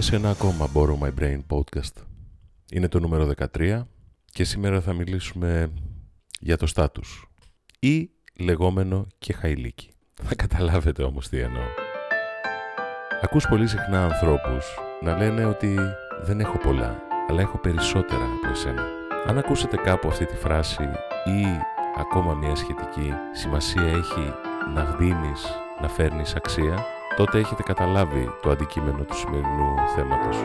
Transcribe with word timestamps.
Καλώς 0.00 0.14
ήρθατε 0.14 0.32
σε 0.40 0.46
ένα 0.46 0.60
ακόμα 0.60 0.70
Borrow 0.74 1.06
My 1.06 1.20
Brain 1.20 1.40
podcast. 1.48 2.02
Είναι 2.72 2.88
το 2.88 3.00
νούμερο 3.00 3.30
13 3.54 3.82
και 4.32 4.44
σήμερα 4.44 4.80
θα 4.80 4.92
μιλήσουμε 4.92 5.72
για 6.40 6.56
το 6.56 6.66
στάτους 6.66 7.28
ή 7.78 8.10
λεγόμενο 8.38 9.06
και 9.18 9.32
χαϊλίκι. 9.32 9.90
Θα 10.22 10.34
καταλάβετε 10.34 11.02
όμως 11.02 11.28
τι 11.28 11.38
εννοώ. 11.38 11.62
Ακούς 13.22 13.46
πολύ 13.46 13.66
συχνά 13.66 14.04
ανθρώπους 14.04 14.66
να 15.02 15.16
λένε 15.16 15.44
ότι 15.44 15.76
δεν 16.22 16.40
έχω 16.40 16.58
πολλά, 16.58 17.02
αλλά 17.28 17.40
έχω 17.40 17.58
περισσότερα 17.58 18.24
από 18.24 18.52
εσένα. 18.52 18.84
Αν 19.26 19.38
ακούσετε 19.38 19.76
κάπου 19.76 20.08
αυτή 20.08 20.26
τη 20.26 20.34
φράση 20.34 20.82
ή 21.24 21.44
ακόμα 21.98 22.34
μια 22.34 22.54
σχετική 22.54 23.12
σημασία 23.32 23.82
έχει 23.82 24.32
να 24.74 24.84
δίνεις, 24.84 25.46
να 25.80 25.88
φέρνεις 25.88 26.34
αξία, 26.34 26.86
τότε 27.20 27.38
έχετε 27.38 27.62
καταλάβει 27.62 28.30
το 28.42 28.50
αντικείμενο 28.50 29.02
του 29.02 29.16
σημερινού 29.16 29.74
θέματος. 29.96 30.36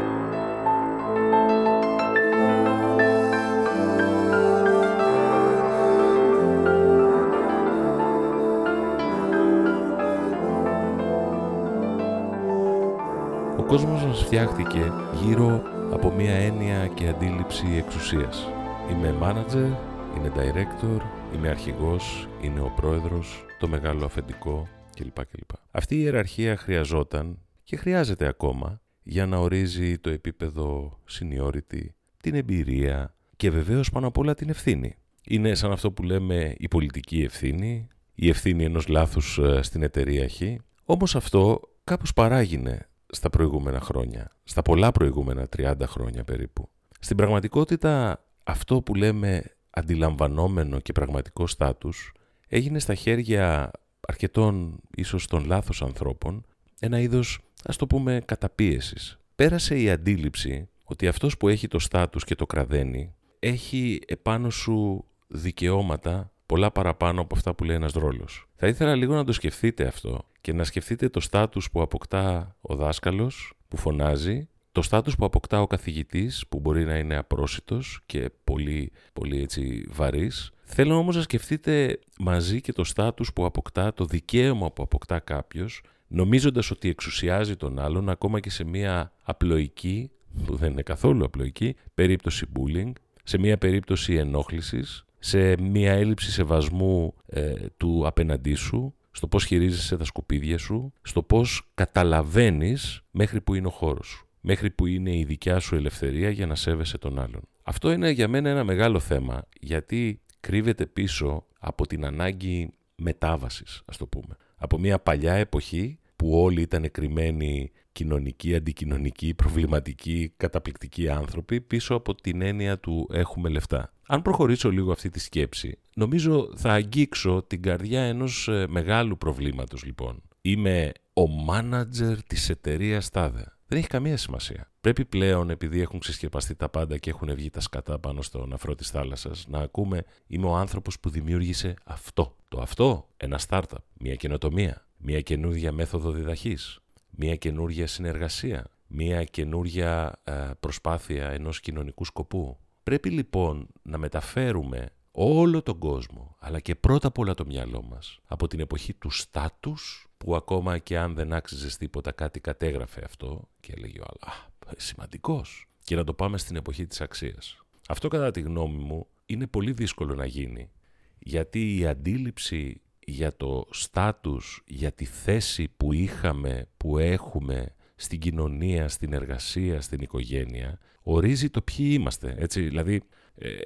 Ο 13.57 13.63
κόσμος 13.67 14.05
μας 14.05 14.23
φτιάχτηκε 14.23 14.91
γύρω 15.23 15.61
από 15.93 16.11
μια 16.11 16.33
έννοια 16.33 16.87
και 16.87 17.07
αντίληψη 17.07 17.65
εξουσίας. 17.77 18.47
Είμαι 18.91 19.15
manager, 19.21 19.71
είναι 20.17 20.31
director, 20.35 21.01
είμαι 21.35 21.49
αρχηγός, 21.49 22.27
είναι 22.41 22.59
ο 22.59 22.71
πρόεδρος, 22.75 23.45
το 23.59 23.67
μεγάλο 23.67 24.05
αφεντικό, 24.05 24.67
κλπ. 24.95 25.25
κλπ. 25.25 25.49
Αυτή 25.71 25.95
η 25.95 25.99
ιεραρχία 26.01 26.57
χρειαζόταν 26.57 27.39
και 27.63 27.75
χρειάζεται 27.75 28.27
ακόμα 28.27 28.81
για 29.03 29.25
να 29.25 29.38
ορίζει 29.38 29.97
το 29.97 30.09
επίπεδο 30.09 30.99
seniority, 31.11 31.85
την 32.21 32.35
εμπειρία 32.35 33.16
και 33.35 33.49
βεβαίως 33.49 33.89
πάνω 33.89 34.07
απ' 34.07 34.17
όλα 34.17 34.33
την 34.33 34.49
ευθύνη. 34.49 34.95
Είναι 35.27 35.55
σαν 35.55 35.71
αυτό 35.71 35.91
που 35.91 36.03
λέμε 36.03 36.55
η 36.57 36.67
πολιτική 36.67 37.21
ευθύνη, 37.21 37.88
η 38.16 38.29
ευθύνη 38.29 38.63
ενός 38.63 38.88
λάθους 38.88 39.38
ε, 39.38 39.61
στην 39.61 39.83
εταιρεία 39.83 40.29
Χ. 40.29 40.41
Όμως 40.85 41.16
αυτό 41.16 41.61
κάπως 41.83 42.13
παράγινε 42.13 42.89
στα 43.07 43.29
προηγούμενα 43.29 43.79
χρόνια, 43.79 44.31
στα 44.43 44.61
πολλά 44.61 44.91
προηγούμενα 44.91 45.47
30 45.57 45.75
χρόνια 45.85 46.23
περίπου. 46.23 46.69
Στην 46.99 47.17
πραγματικότητα 47.17 48.23
αυτό 48.43 48.81
που 48.81 48.95
λέμε 48.95 49.43
αντιλαμβανόμενο 49.69 50.79
και 50.79 50.91
πραγματικό 50.91 51.47
στάτους 51.47 52.13
έγινε 52.47 52.79
στα 52.79 52.95
χέρια 52.95 53.72
αρκετών 54.07 54.79
ίσως 54.95 55.27
των 55.27 55.45
λάθος 55.45 55.81
ανθρώπων 55.81 56.45
ένα 56.79 56.99
είδος 56.99 57.39
ας 57.63 57.77
το 57.77 57.88
πούμε 57.88 58.21
καταπίεσης. 58.25 59.19
Πέρασε 59.35 59.79
η 59.81 59.89
αντίληψη 59.89 60.69
ότι 60.83 61.07
αυτός 61.07 61.38
που 61.38 61.47
έχει 61.47 61.67
το 61.67 61.79
στάτους 61.79 62.23
και 62.23 62.35
το 62.35 62.45
κραδένει 62.45 63.13
έχει 63.39 63.99
επάνω 64.07 64.49
σου 64.49 65.05
δικαιώματα 65.27 66.31
πολλά 66.45 66.71
παραπάνω 66.71 67.21
από 67.21 67.35
αυτά 67.35 67.53
που 67.53 67.63
λέει 67.63 67.75
ένας 67.75 67.94
ρόλος. 67.94 68.47
Θα 68.55 68.67
ήθελα 68.67 68.95
λίγο 68.95 69.13
να 69.13 69.23
το 69.23 69.31
σκεφτείτε 69.31 69.88
αυτό 69.88 70.25
και 70.41 70.53
να 70.53 70.63
σκεφτείτε 70.63 71.09
το 71.09 71.19
στάτους 71.19 71.71
που 71.71 71.81
αποκτά 71.81 72.55
ο 72.61 72.75
δάσκαλος 72.75 73.53
που 73.67 73.77
φωνάζει, 73.77 74.49
το 74.71 74.81
στάτους 74.81 75.15
που 75.15 75.25
αποκτά 75.25 75.61
ο 75.61 75.67
καθηγητής 75.67 76.45
που 76.49 76.59
μπορεί 76.59 76.85
να 76.85 76.97
είναι 76.97 77.15
απρόσιτος 77.17 78.01
και 78.05 78.29
πολύ, 78.44 78.91
πολύ 79.13 79.41
έτσι 79.41 79.85
βαρύς 79.89 80.51
Θέλω 80.65 80.97
όμως 80.97 81.15
να 81.15 81.21
σκεφτείτε 81.21 81.99
μαζί 82.19 82.61
και 82.61 82.73
το 82.73 82.83
στάτους 82.83 83.33
που 83.33 83.45
αποκτά, 83.45 83.93
το 83.93 84.05
δικαίωμα 84.05 84.71
που 84.71 84.83
αποκτά 84.83 85.19
κάποιος, 85.19 85.81
νομίζοντας 86.07 86.71
ότι 86.71 86.89
εξουσιάζει 86.89 87.55
τον 87.55 87.79
άλλον 87.79 88.09
ακόμα 88.09 88.39
και 88.39 88.49
σε 88.49 88.63
μια 88.63 89.11
απλοϊκή, 89.23 90.11
που 90.45 90.55
δεν 90.55 90.71
είναι 90.71 90.81
καθόλου 90.81 91.25
απλοϊκή, 91.25 91.75
περίπτωση 91.93 92.45
bullying, 92.55 92.91
σε 93.23 93.37
μια 93.37 93.57
περίπτωση 93.57 94.13
ενόχλησης, 94.13 95.05
σε 95.19 95.61
μια 95.61 95.91
έλλειψη 95.91 96.31
σεβασμού 96.31 97.13
ε, 97.25 97.53
του 97.77 98.03
απέναντί 98.07 98.53
σου, 98.53 98.93
στο 99.11 99.27
πώς 99.27 99.45
χειρίζεσαι 99.45 99.97
τα 99.97 100.03
σκουπίδια 100.03 100.57
σου, 100.57 100.93
στο 101.01 101.23
πώς 101.23 101.69
καταλαβαίνεις 101.73 103.01
μέχρι 103.11 103.41
που 103.41 103.53
είναι 103.53 103.67
ο 103.67 103.69
χώρος 103.69 104.07
σου, 104.07 104.27
μέχρι 104.41 104.69
που 104.69 104.85
είναι 104.85 105.17
η 105.17 105.23
δικιά 105.23 105.59
σου 105.59 105.75
ελευθερία 105.75 106.29
για 106.29 106.45
να 106.45 106.55
σέβεσαι 106.55 106.97
τον 106.97 107.19
άλλον. 107.19 107.41
Αυτό 107.63 107.91
είναι 107.91 108.09
για 108.09 108.27
μένα 108.27 108.49
ένα 108.49 108.63
μεγάλο 108.63 108.99
θέμα, 108.99 109.47
γιατί 109.59 110.19
κρύβεται 110.45 110.85
πίσω 110.85 111.45
από 111.59 111.88
την 111.88 112.06
ανάγκη 112.06 112.69
μετάβασης, 112.95 113.81
ας 113.85 113.97
το 113.97 114.06
πούμε. 114.07 114.35
Από 114.56 114.79
μια 114.79 115.00
παλιά 115.00 115.33
εποχή 115.33 116.00
που 116.16 116.41
όλοι 116.41 116.61
ήταν 116.61 116.91
κρυμμένοι 116.91 117.72
κοινωνικοί, 117.91 118.56
αντικοινωνικοί, 118.56 119.33
προβληματικοί, 119.33 120.33
καταπληκτικοί 120.38 121.09
άνθρωποι 121.09 121.61
πίσω 121.61 121.95
από 121.95 122.16
την 122.16 122.41
έννοια 122.41 122.79
του 122.79 123.09
έχουμε 123.11 123.50
λεφτά. 123.50 123.94
Αν 124.07 124.22
προχωρήσω 124.22 124.72
λίγο 124.72 124.91
αυτή 124.91 125.09
τη 125.09 125.19
σκέψη, 125.19 125.78
νομίζω 125.95 126.50
θα 126.56 126.72
αγγίξω 126.72 127.44
την 127.47 127.62
καρδιά 127.62 128.01
ενός 128.01 128.47
ε, 128.47 128.66
μεγάλου 128.69 129.17
προβλήματος 129.17 129.83
λοιπόν. 129.83 130.22
Είμαι 130.41 130.91
ο 131.13 131.27
μάνατζερ 131.27 132.23
της 132.23 132.50
εταιρείας 132.50 133.09
Τάδε. 133.09 133.54
Δεν 133.67 133.77
έχει 133.77 133.87
καμία 133.87 134.17
σημασία. 134.17 134.71
Πρέπει 134.81 135.05
πλέον, 135.05 135.49
επειδή 135.49 135.81
έχουν 135.81 135.99
ξεσκεπαστεί 135.99 136.55
τα 136.55 136.69
πάντα 136.69 136.97
και 136.97 137.09
έχουν 137.09 137.35
βγει 137.35 137.49
τα 137.49 137.59
σκατά 137.59 137.99
πάνω 137.99 138.21
στον 138.21 138.53
αφρό 138.53 138.75
της 138.75 138.89
θάλασσας, 138.89 139.47
να 139.47 139.59
ακούμε 139.59 140.03
Είμαι 140.27 140.47
ο 140.47 140.55
άνθρωπος 140.55 140.99
που 140.99 141.09
δημιούργησε 141.09 141.73
αυτό. 141.85 142.35
Το 142.47 142.61
αυτό, 142.61 143.09
ένα 143.17 143.39
startup, 143.47 143.77
μια 143.93 144.15
καινοτομία, 144.15 144.87
μια 144.97 145.21
καινούργια 145.21 145.71
μέθοδο 145.71 146.11
διδαχής, 146.11 146.79
μια 147.09 147.35
καινούργια 147.35 147.87
συνεργασία, 147.87 148.67
μια 148.87 149.23
καινούργια 149.23 150.21
ε, 150.23 150.49
προσπάθεια 150.59 151.29
ενός 151.29 151.59
κοινωνικού 151.59 152.05
σκοπού. 152.05 152.57
Πρέπει 152.83 153.09
λοιπόν 153.09 153.67
να 153.81 153.97
μεταφέρουμε 153.97 154.89
όλο 155.17 155.61
τον 155.61 155.77
κόσμο, 155.77 156.35
αλλά 156.39 156.59
και 156.59 156.75
πρώτα 156.75 157.07
απ' 157.07 157.17
όλα 157.17 157.33
το 157.33 157.45
μυαλό 157.45 157.81
μας, 157.81 158.19
από 158.25 158.47
την 158.47 158.59
εποχή 158.59 158.93
του 158.93 159.09
στάτους, 159.09 160.07
που 160.17 160.35
ακόμα 160.35 160.77
και 160.77 160.97
αν 160.97 161.13
δεν 161.13 161.33
άξιζες 161.33 161.77
τίποτα 161.77 162.11
κάτι 162.11 162.39
κατέγραφε 162.39 163.01
αυτό 163.05 163.49
και 163.59 163.73
έλεγε 163.75 163.99
ο 163.99 164.03
άλλο 164.07 164.33
σημαντικός» 164.77 165.69
και 165.83 165.95
να 165.95 166.03
το 166.03 166.13
πάμε 166.13 166.37
στην 166.37 166.55
εποχή 166.55 166.87
της 166.87 167.01
αξίας. 167.01 167.65
Αυτό 167.87 168.07
κατά 168.07 168.31
τη 168.31 168.41
γνώμη 168.41 168.83
μου 168.83 169.07
είναι 169.25 169.47
πολύ 169.47 169.71
δύσκολο 169.71 170.15
να 170.15 170.25
γίνει, 170.25 170.71
γιατί 171.19 171.77
η 171.77 171.85
αντίληψη 171.85 172.81
για 172.99 173.35
το 173.35 173.67
στάτους, 173.71 174.63
για 174.65 174.91
τη 174.91 175.05
θέση 175.05 175.67
που 175.77 175.93
είχαμε, 175.93 176.67
που 176.77 176.97
έχουμε 176.97 177.75
στην 177.95 178.19
κοινωνία, 178.19 178.88
στην 178.88 179.13
εργασία, 179.13 179.81
στην 179.81 180.01
οικογένεια, 180.01 180.79
ορίζει 181.03 181.50
το 181.50 181.61
ποιοι 181.61 181.89
είμαστε. 181.91 182.35
Έτσι, 182.38 182.61
δηλαδή, 182.61 182.95
ε, 182.95 183.00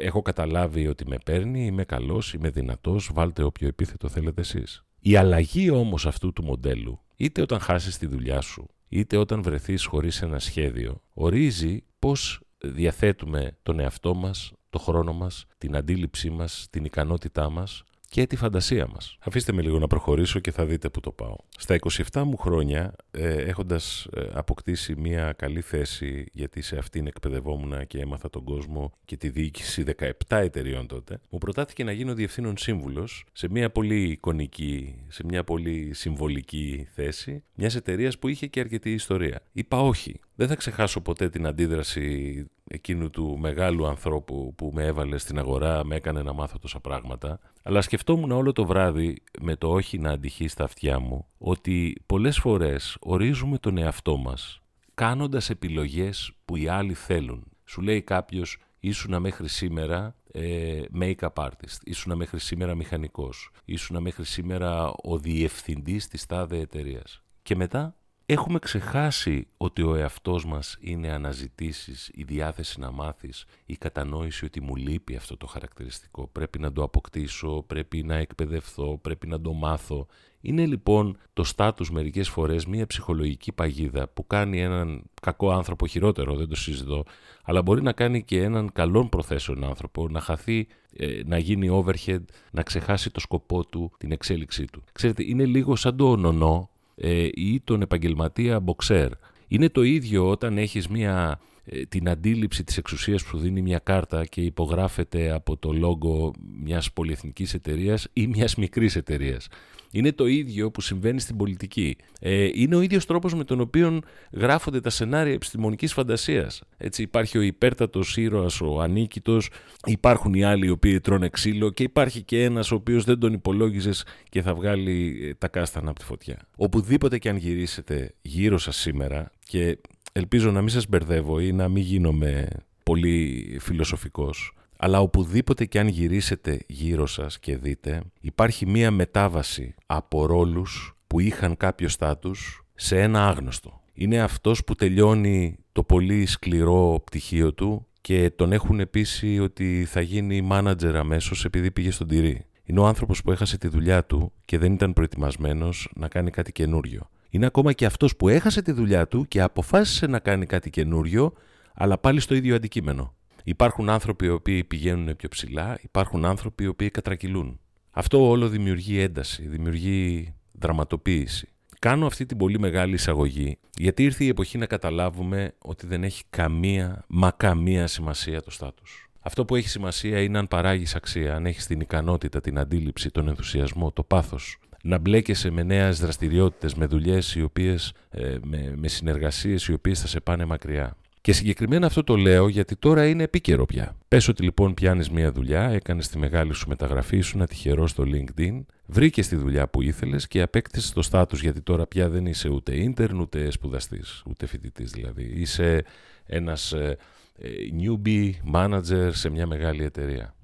έχω 0.02 0.22
καταλάβει 0.22 0.88
ότι 0.88 1.08
με 1.08 1.18
παίρνει, 1.26 1.66
είμαι 1.66 1.84
καλός, 1.84 2.34
είμαι 2.34 2.50
δυνατός, 2.50 3.10
βάλτε 3.14 3.44
όποιο 3.44 3.68
επίθετο 3.68 4.10
θέλετε 4.10 4.42
εσείς. 4.42 4.84
Η 5.00 5.16
αλλαγή 5.16 5.70
όμως 5.70 6.06
αυτού 6.06 6.34
του 6.34 6.44
μοντέλου, 6.44 7.00
είτε 7.16 7.42
όταν 7.42 7.60
χάσεις 7.60 7.98
τη 7.98 8.06
δουλειά 8.06 8.42
σου, 8.42 8.68
είτε 8.90 9.18
όταν 9.18 9.42
βρεθείς 9.42 9.86
χωρίς 9.86 10.22
ένα 10.22 10.40
σχέδιο, 10.40 11.02
ορίζει 11.14 11.84
πώς 12.00 12.42
διαθέτουμε 12.58 13.58
τον 13.64 13.80
εαυτό 13.80 14.16
μας, 14.16 14.54
το 14.70 14.80
χρόνο 14.80 15.14
μας, 15.14 15.46
την 15.58 15.76
αντίληψή 15.76 16.30
μας, 16.30 16.68
την 16.70 16.86
ικανότητά 16.86 17.50
μας 17.50 17.84
και 18.10 18.28
τη 18.28 18.36
φαντασία 18.36 18.88
μας. 18.88 19.18
Αφήστε 19.20 19.52
με 19.52 19.62
λίγο 19.62 19.80
να 19.80 19.88
προχωρήσω 19.88 20.40
και 20.40 20.52
θα 20.52 20.66
δείτε 20.66 20.90
που 20.90 21.00
το 21.00 21.12
πάω. 21.12 21.36
Στα 21.58 21.76
27 22.12 22.24
μου 22.24 22.38
χρόνια, 22.38 22.96
ε, 23.12 23.34
έχοντας 23.34 24.08
ε, 24.14 24.28
αποκτήσει 24.34 24.96
μια 24.96 25.34
καλή 25.34 25.62
θέση, 25.62 26.26
γιατί 26.34 26.62
σε 26.62 26.78
αυτήν 26.78 27.08
εκπαιδευόμουν 27.08 27.88
και 27.88 28.00
έμαθα 28.00 28.30
τον 28.30 28.44
κόσμο 28.44 28.92
και 29.06 29.18
τη 29.18 29.30
διοίκηση 29.30 29.84
17 30.00 30.12
εταιριών 30.28 30.88
τότε, 30.88 31.20
μου 31.30 31.38
προτάθηκε 31.38 31.84
να 31.84 31.92
γίνω 31.92 32.14
διευθύνων 32.14 32.58
σύμβουλος 32.58 33.26
σε 33.34 33.50
μια 33.50 33.70
πολύ 33.70 34.04
εικονική, 34.04 35.06
σε 35.08 35.24
μια 35.26 35.44
πολύ 35.44 35.94
συμβολική 35.94 36.88
θέση, 36.94 37.44
μιας 37.54 37.76
εταιρείας 37.76 38.20
που 38.20 38.28
είχε 38.28 38.48
και 38.48 38.60
αρκετή 38.60 38.92
ιστορία. 38.92 39.42
Είπα 39.52 39.82
όχι. 39.82 40.20
Δεν 40.40 40.48
θα 40.48 40.56
ξεχάσω 40.56 41.02
ποτέ 41.02 41.30
την 41.30 41.48
αντίδραση 41.48 42.46
εκείνου 42.68 43.10
του 43.10 43.38
μεγάλου 43.40 43.88
ανθρώπου 43.88 44.54
που 44.56 44.72
με 44.74 44.86
έβαλε 44.86 45.18
στην 45.18 45.40
αγορά, 45.40 45.86
με 45.86 45.96
έκανε 45.96 46.22
να 46.22 46.34
μάθω 46.34 46.60
τόσα 46.60 46.80
πράγματα. 46.80 47.40
Αλλά 47.64 47.82
σκεφτόμουν 47.82 48.32
όλο 48.32 48.52
το 48.52 48.66
βράδυ 48.66 49.24
με 49.42 49.56
το 49.56 49.72
όχι 49.72 49.98
να 49.98 50.12
αντυχεί 50.12 50.48
στα 50.48 50.64
αυτιά 50.64 51.00
μου 51.00 51.26
ότι 51.38 52.02
πολλές 52.06 52.40
φορές 52.40 52.98
ορίζουμε 53.00 53.58
τον 53.58 53.78
εαυτό 53.78 54.18
μας 54.18 54.62
κάνοντας 54.94 55.50
επιλογές 55.50 56.32
που 56.46 56.56
οι 56.56 56.68
άλλοι 56.68 56.94
θέλουν. 56.94 57.44
Σου 57.66 57.82
λέει 57.82 58.02
κάποιος 58.02 58.58
ήσουνα 58.80 59.20
μέχρι 59.20 59.48
σήμερα 59.48 60.16
ε, 60.32 60.82
make-up 61.00 61.34
artist, 61.34 61.80
ήσουνα 61.84 62.16
μέχρι 62.16 62.40
σήμερα 62.40 62.76
μηχανικός, 62.76 63.52
ήσουνα 63.66 64.00
μέχρι 64.00 64.26
σήμερα 64.26 64.92
ο 65.04 65.18
διευθυντής 65.18 66.08
της 66.08 66.26
τάδε 66.26 66.58
εταιρείας. 66.58 67.24
Και 67.42 67.56
μετά 67.56 67.99
έχουμε 68.32 68.60
ξεχάσει 68.60 69.48
ότι 69.58 69.82
ο 69.82 69.96
εαυτός 69.96 70.46
μας 70.46 70.78
είναι 70.80 71.12
αναζητήσεις, 71.12 72.12
η 72.14 72.24
διάθεση 72.24 72.80
να 72.80 72.92
μάθεις, 72.92 73.46
η 73.66 73.76
κατανόηση 73.76 74.46
ότι 74.46 74.62
μου 74.62 74.76
λείπει 74.76 75.16
αυτό 75.16 75.38
το 75.38 75.48
χαρακτηριστικό. 75.48 76.28
Πρέπει 76.32 76.60
να 76.60 76.72
το 76.72 76.84
αποκτήσω, 76.84 77.64
πρέπει 77.68 78.04
να 78.04 78.16
εκπαιδευθώ, 78.16 78.98
πρέπει 78.98 79.28
να 79.28 79.42
το 79.42 79.54
μάθω. 79.54 80.08
Είναι 80.42 80.66
λοιπόν 80.66 81.18
το 81.34 81.44
στάτους 81.44 81.92
μερικές 81.92 82.30
φορές 82.30 82.66
μια 82.66 82.88
ψυχολογική 82.88 83.52
παγίδα 83.52 84.08
που 84.08 84.28
κάνει 84.28 84.62
έναν 84.62 85.04
κακό 85.22 85.52
άνθρωπο 85.52 85.88
χειρότερο, 85.88 86.36
δεν 86.36 86.48
το 86.48 86.56
συζητώ, 86.56 87.04
αλλά 87.44 87.62
μπορεί 87.62 87.82
να 87.82 87.92
κάνει 87.92 88.24
και 88.24 88.42
έναν 88.42 88.72
καλόν 88.74 89.10
προθέσεων 89.10 89.64
άνθρωπο 89.64 90.08
να 90.10 90.20
χαθεί, 90.20 90.68
ε, 90.94 91.22
να 91.26 91.38
γίνει 91.38 91.84
overhead, 91.86 92.24
να 92.52 92.64
ξεχάσει 92.64 93.12
το 93.12 93.20
σκοπό 93.20 93.66
του, 93.66 93.92
την 93.98 94.12
εξέλιξή 94.12 94.66
του. 94.66 94.84
Ξέρετε, 94.92 95.24
είναι 95.24 95.46
λίγο 95.46 95.76
σαν 95.76 95.98
το 95.98 96.10
ονονό 96.12 96.70
ε, 97.02 97.28
ή 97.34 97.62
τον 97.64 97.82
επαγγελματία 97.82 98.60
μποξέρ. 98.60 99.10
Είναι 99.48 99.70
το 99.70 99.84
ίδιο 99.84 100.30
όταν 100.30 100.58
έχεις 100.58 100.88
μια, 100.88 101.40
ε, 101.64 101.86
την 101.86 102.10
αντίληψη 102.10 102.64
της 102.64 102.78
εξουσίας 102.78 103.24
που 103.24 103.38
δίνει 103.38 103.62
μια 103.62 103.80
κάρτα 103.80 104.26
και 104.26 104.42
υπογράφεται 104.42 105.32
από 105.32 105.58
το 105.58 105.74
λόγο 105.74 106.34
μιας 106.64 106.92
πολυεθνικής 106.92 107.54
εταιρείας 107.54 108.08
ή 108.14 108.28
μιας 108.28 108.56
μικρής 108.56 108.96
εταιρείας. 108.96 109.48
Είναι 109.92 110.12
το 110.12 110.26
ίδιο 110.26 110.72
που 110.72 110.82
συμβαίνει 110.82 111.20
στην 111.20 111.38
πολιτική. 111.38 111.96
Ε, 112.20 112.50
είναι 112.54 112.76
ο 112.76 112.82
ίδιος 112.82 113.06
τρόπος 113.06 113.34
με 113.34 113.44
τον 113.44 113.60
οποίο 113.60 114.00
γράφονται 114.32 114.82
τα 114.82 114.90
σενάρια 114.90 115.34
επιστημονικής 115.34 115.94
φαντασίας. 115.94 116.62
Έτσι 116.78 117.02
υπάρχει 117.02 117.38
ο 117.38 117.42
υπέρτατος 117.42 118.18
ήρωας, 118.18 118.62
ο 118.62 118.82
ανίκητος, 118.82 119.50
υπάρχουν 119.86 120.34
οι 120.34 120.44
άλλοι 120.44 120.66
οι 120.66 120.70
οποίοι 120.70 121.00
τρώνε 121.00 121.30
ξύλο 121.30 121.70
και 121.70 121.84
υπάρχει 121.84 122.22
και 122.22 122.44
ένας 122.44 122.72
ο 122.72 122.76
οποίος 122.76 123.04
δεν 123.04 123.20
τον 123.20 123.34
υπολόγιζες 123.34 124.06
και 124.30 124.42
θα 124.42 124.54
βγάλει 124.54 125.20
ε, 125.24 125.34
τα 125.34 125.48
κάστανα 125.48 125.90
από 125.90 126.00
τη 126.00 126.06
φωτιά. 126.06 126.38
Οπουδήποτε 126.56 127.18
και 127.18 127.30
αν 127.30 127.38
γυρίσετε 127.38 128.14
γύρω 128.22 128.58
σας 128.58 128.76
σήμερα 128.76 129.32
και 129.44 129.78
ελπίζω 130.12 130.52
να 130.52 130.60
μην 130.60 130.70
σας 130.70 130.88
μπερδεύω 130.88 131.40
ή 131.40 131.52
να 131.52 131.68
μην 131.68 131.84
γίνομαι 131.84 132.48
πολύ 132.84 133.58
φιλοσοφικός, 133.62 134.54
αλλά 134.82 135.00
οπουδήποτε 135.02 135.66
και 135.66 135.80
αν 135.80 135.88
γυρίσετε 135.88 136.60
γύρω 136.68 137.06
σας 137.06 137.40
και 137.40 137.58
δείτε, 137.58 138.02
υπάρχει 138.20 138.66
μία 138.66 138.92
μετάβαση 138.92 139.76
από 139.86 140.26
ρόλους 140.26 140.98
που 141.08 141.20
είχαν 141.20 141.58
κάποιος 141.58 141.94
στάτους 141.94 142.66
σε 142.76 143.02
ένα 143.02 143.28
άγνωστο. 143.28 143.82
Είναι 143.94 144.22
αυτός 144.22 144.64
που 144.64 144.76
τελειώνει 144.76 145.58
το 145.72 145.84
πολύ 145.84 146.26
σκληρό 146.26 147.02
πτυχίο 147.06 147.54
του 147.54 147.88
και 148.02 148.30
τον 148.30 148.52
έχουν 148.52 148.90
πείσει 148.90 149.40
ότι 149.40 149.86
θα 149.88 150.02
γίνει 150.02 150.42
μάνατζερ 150.42 150.96
αμέσως 150.96 151.46
επειδή 151.46 151.72
πήγε 151.72 151.92
στον 151.92 152.08
τυρί. 152.08 152.46
Είναι 152.64 152.80
ο 152.80 152.86
άνθρωπος 152.86 153.22
που 153.22 153.32
έχασε 153.32 153.58
τη 153.58 153.68
δουλειά 153.68 154.06
του 154.06 154.32
και 154.46 154.58
δεν 154.58 154.74
ήταν 154.74 154.94
προετοιμασμένος 154.94 155.92
να 155.96 156.08
κάνει 156.08 156.32
κάτι 156.32 156.52
καινούριο. 156.52 157.10
Είναι 157.30 157.46
ακόμα 157.46 157.74
και 157.74 157.86
αυτός 157.86 158.16
που 158.16 158.30
έχασε 158.30 158.62
τη 158.62 158.72
δουλειά 158.72 159.08
του 159.08 159.26
και 159.28 159.42
αποφάσισε 159.42 160.08
να 160.08 160.20
κάνει 160.20 160.46
κάτι 160.46 160.70
καινούριο, 160.70 161.34
αλλά 161.74 161.98
πάλι 161.98 162.20
στο 162.20 162.36
ίδιο 162.36 162.56
αντικείμενο. 162.56 163.14
Υπάρχουν 163.50 163.90
άνθρωποι 163.90 164.26
οι 164.26 164.30
οποίοι 164.30 164.64
πηγαίνουν 164.64 165.16
πιο 165.16 165.30
ψηλά, 165.30 165.80
υπάρχουν 165.82 166.26
άνθρωποι 166.26 166.64
οι 166.64 166.68
οποίοι 166.68 166.90
κατρακυλούν. 166.90 167.60
Αυτό 167.92 168.30
όλο 168.30 168.50
δημιουργεί 168.50 169.00
ένταση, 169.00 169.48
δημιουργεί 169.48 170.34
δραματοποίηση. 170.52 171.50
Κάνω 171.80 172.06
αυτή 172.06 172.26
την 172.26 172.38
πολύ 172.38 172.60
μεγάλη 172.60 172.94
εισαγωγή 172.94 173.58
γιατί 173.78 174.04
ήρθε 174.04 174.24
η 174.24 174.28
εποχή 174.28 174.58
να 174.58 174.66
καταλάβουμε 174.66 175.54
ότι 175.58 175.88
δεν 175.88 176.04
έχει 176.04 176.24
καμία, 176.30 177.06
μα 177.08 177.32
καμία 177.32 177.88
σημασία 177.88 178.42
το 178.42 178.52
στάτους. 178.52 179.10
Αυτό 179.20 179.46
που 179.46 179.56
έχει 179.56 179.70
σημασία 179.70 180.22
είναι 180.22 180.38
αν 180.38 180.48
παράγεις 180.48 180.96
αξία, 180.96 181.36
αν 181.36 181.46
έχεις 181.46 181.66
την 181.66 181.80
ικανότητα, 181.80 182.42
την 182.42 182.60
αντίληψη, 182.60 183.12
τον 183.12 183.28
ενθουσιασμό, 183.28 183.92
το 183.92 184.04
πάθος, 184.04 184.58
να 184.84 184.98
μπλέκεσαι 184.98 185.50
με 185.50 185.64
νέες 185.64 186.00
δραστηριότητες, 186.00 186.74
με 186.74 186.86
δουλειές, 186.86 187.36
οι 187.36 187.42
οποίες, 187.42 187.94
ε, 188.10 188.38
με, 188.44 188.74
με 188.78 188.88
συνεργασίες 188.88 189.68
οι 189.68 189.74
οποίες 189.74 190.02
θα 190.02 190.08
σε 190.08 190.20
πάνε 190.20 190.46
μακριά. 190.46 190.98
Και 191.22 191.34
συγκεκριμένα 191.34 191.86
αυτό 191.86 192.04
το 192.04 192.16
λέω 192.16 192.48
γιατί 192.48 192.76
τώρα 192.76 193.08
είναι 193.08 193.24
επίκαιρο 193.24 193.66
πια. 193.66 193.96
Πες 194.08 194.28
ότι 194.28 194.44
λοιπόν 194.44 194.74
πιάνεις 194.74 195.10
μια 195.10 195.32
δουλειά, 195.32 195.70
έκανες 195.70 196.08
τη 196.08 196.18
μεγάλη 196.18 196.54
σου 196.54 196.68
μεταγραφή, 196.68 197.22
σου 197.22 197.38
να 197.38 197.48
τυχερό 197.48 197.88
στο 197.88 198.04
LinkedIn, 198.08 198.62
βρήκες 198.86 199.28
τη 199.28 199.36
δουλειά 199.36 199.68
που 199.68 199.82
ήθελες 199.82 200.28
και 200.28 200.42
απέκτησες 200.42 200.92
το 200.92 201.02
στάτους 201.02 201.42
γιατί 201.42 201.62
τώρα 201.62 201.88
πια 201.88 202.10
δεν 202.10 202.26
είσαι 202.26 202.50
ούτε 202.50 202.74
intern 202.86 203.20
ούτε 203.20 203.52
σπουδαστής, 203.52 204.24
ούτε 204.26 204.46
φοιτητής 204.46 204.92
δηλαδή. 204.92 205.24
Είσαι 205.36 205.84
ένας 206.26 206.72
ε, 206.72 206.98
ε, 207.38 207.50
newbie 207.82 208.32
manager 208.54 209.10
σε 209.12 209.30
μια 209.30 209.48
μεγάλη 209.48 209.84
εταιρεία. 209.84 210.36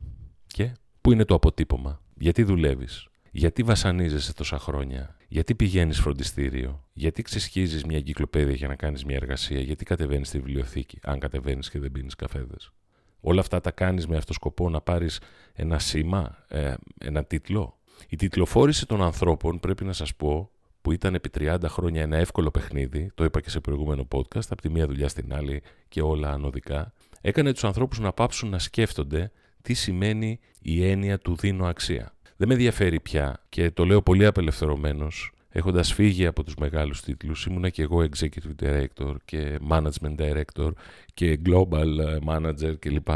Και; 0.48 0.72
Πού 1.02 1.12
είναι 1.12 1.26
το 1.26 1.36
αποτύπωμα, 1.36 2.02
γιατί 2.18 2.44
δουλεύεις, 2.44 3.08
γιατί 3.32 3.64
βασανίζεσαι 3.64 4.34
τόσα 4.34 4.60
χρόνια, 4.60 5.15
γιατί 5.28 5.56
πηγαίνεις 5.56 6.00
φροντιστήριο, 6.00 6.84
γιατί 6.94 7.22
ξεσχίζεις 7.22 7.84
μια 7.84 7.98
εγκυκλοπαίδεια 7.98 8.56
για 8.56 8.68
να 8.68 8.76
κάνεις 8.76 9.06
μια 9.06 9.16
εργασία, 9.16 9.60
γιατί 9.60 9.86
κατεβαίνεις 9.86 10.28
στη 10.28 10.40
βιβλιοθήκη, 10.40 11.00
αν 11.04 11.20
κατεβαίνεις 11.20 11.70
και 11.70 11.80
δεν 11.80 11.92
πίνεις 11.92 12.16
καφέδες; 12.16 12.72
Όλα 13.20 13.40
αυτά 13.40 13.62
τα 13.62 13.72
κάνεις 13.72 14.08
με 14.08 14.18
αυτό 14.18 14.34
σκοπό 14.34 14.70
να 14.70 14.82
πάρεις 14.82 15.20
ένα 15.54 15.80
σήμα, 15.80 16.46
ε, 16.48 16.74
ένα 16.98 17.24
τίτλο; 17.24 17.78
Η 18.10 18.16
τιτλοφόρηση 18.16 18.86
των 18.86 19.02
ανθρώπων, 19.02 19.60
πρέπει 19.60 19.84
να 19.84 19.94
σας 19.94 20.16
πω, 20.16 20.50
που 20.82 20.92
ήταν 20.92 21.16
επί 21.16 21.30
30 21.30 21.68
χρόνια 21.68 22.02
ένα 22.02 22.18
εύκολο 22.18 22.52
παιχνίδι, 22.52 23.12
το 23.16 23.24
είπα 23.24 23.42
και 23.42 23.50
σε 23.50 23.60
προηγούμενο 23.60 24.08
podcast, 24.12 24.48
από 24.50 24.62
τη 24.62 24.70
μία 24.70 24.86
δουλειά 24.86 25.08
στην 25.08 25.34
άλλη 25.34 25.62
και 25.88 26.02
όλα 26.02 26.32
ανωδικά, 26.32 26.94
έκανε 27.22 27.52
τους 27.54 27.64
ανθρώπους 27.64 28.00
να 28.00 28.14
πάψουν 28.14 28.50
να 28.50 28.60
σκέφτονται 28.60 29.32
τι 29.62 29.74
σημαίνει 29.74 30.40
η 30.62 30.90
έννοια 30.90 31.18
του 31.18 31.36
δίνω 31.36 31.66
αξία. 31.66 32.16
Δεν 32.38 32.48
με 32.48 32.54
ενδιαφέρει 32.54 33.00
πια 33.00 33.44
και 33.50 33.72
το 33.72 33.86
λέω 33.86 34.02
πολύ 34.02 34.26
απελευθερωμένος, 34.26 35.32
έχοντας 35.50 35.94
φύγει 35.94 36.26
από 36.26 36.44
τους 36.44 36.56
μεγάλους 36.56 37.02
τίτλους. 37.02 37.46
Ήμουνα 37.46 37.70
και 37.70 37.82
εγώ 37.82 38.06
executive 38.10 38.64
director 38.66 39.16
και 39.26 39.60
management 39.70 40.16
director 40.18 40.72
και 41.14 41.40
global 41.46 41.98
ε, 42.00 42.18
manager 42.28 42.76
κλπ. 42.80 43.08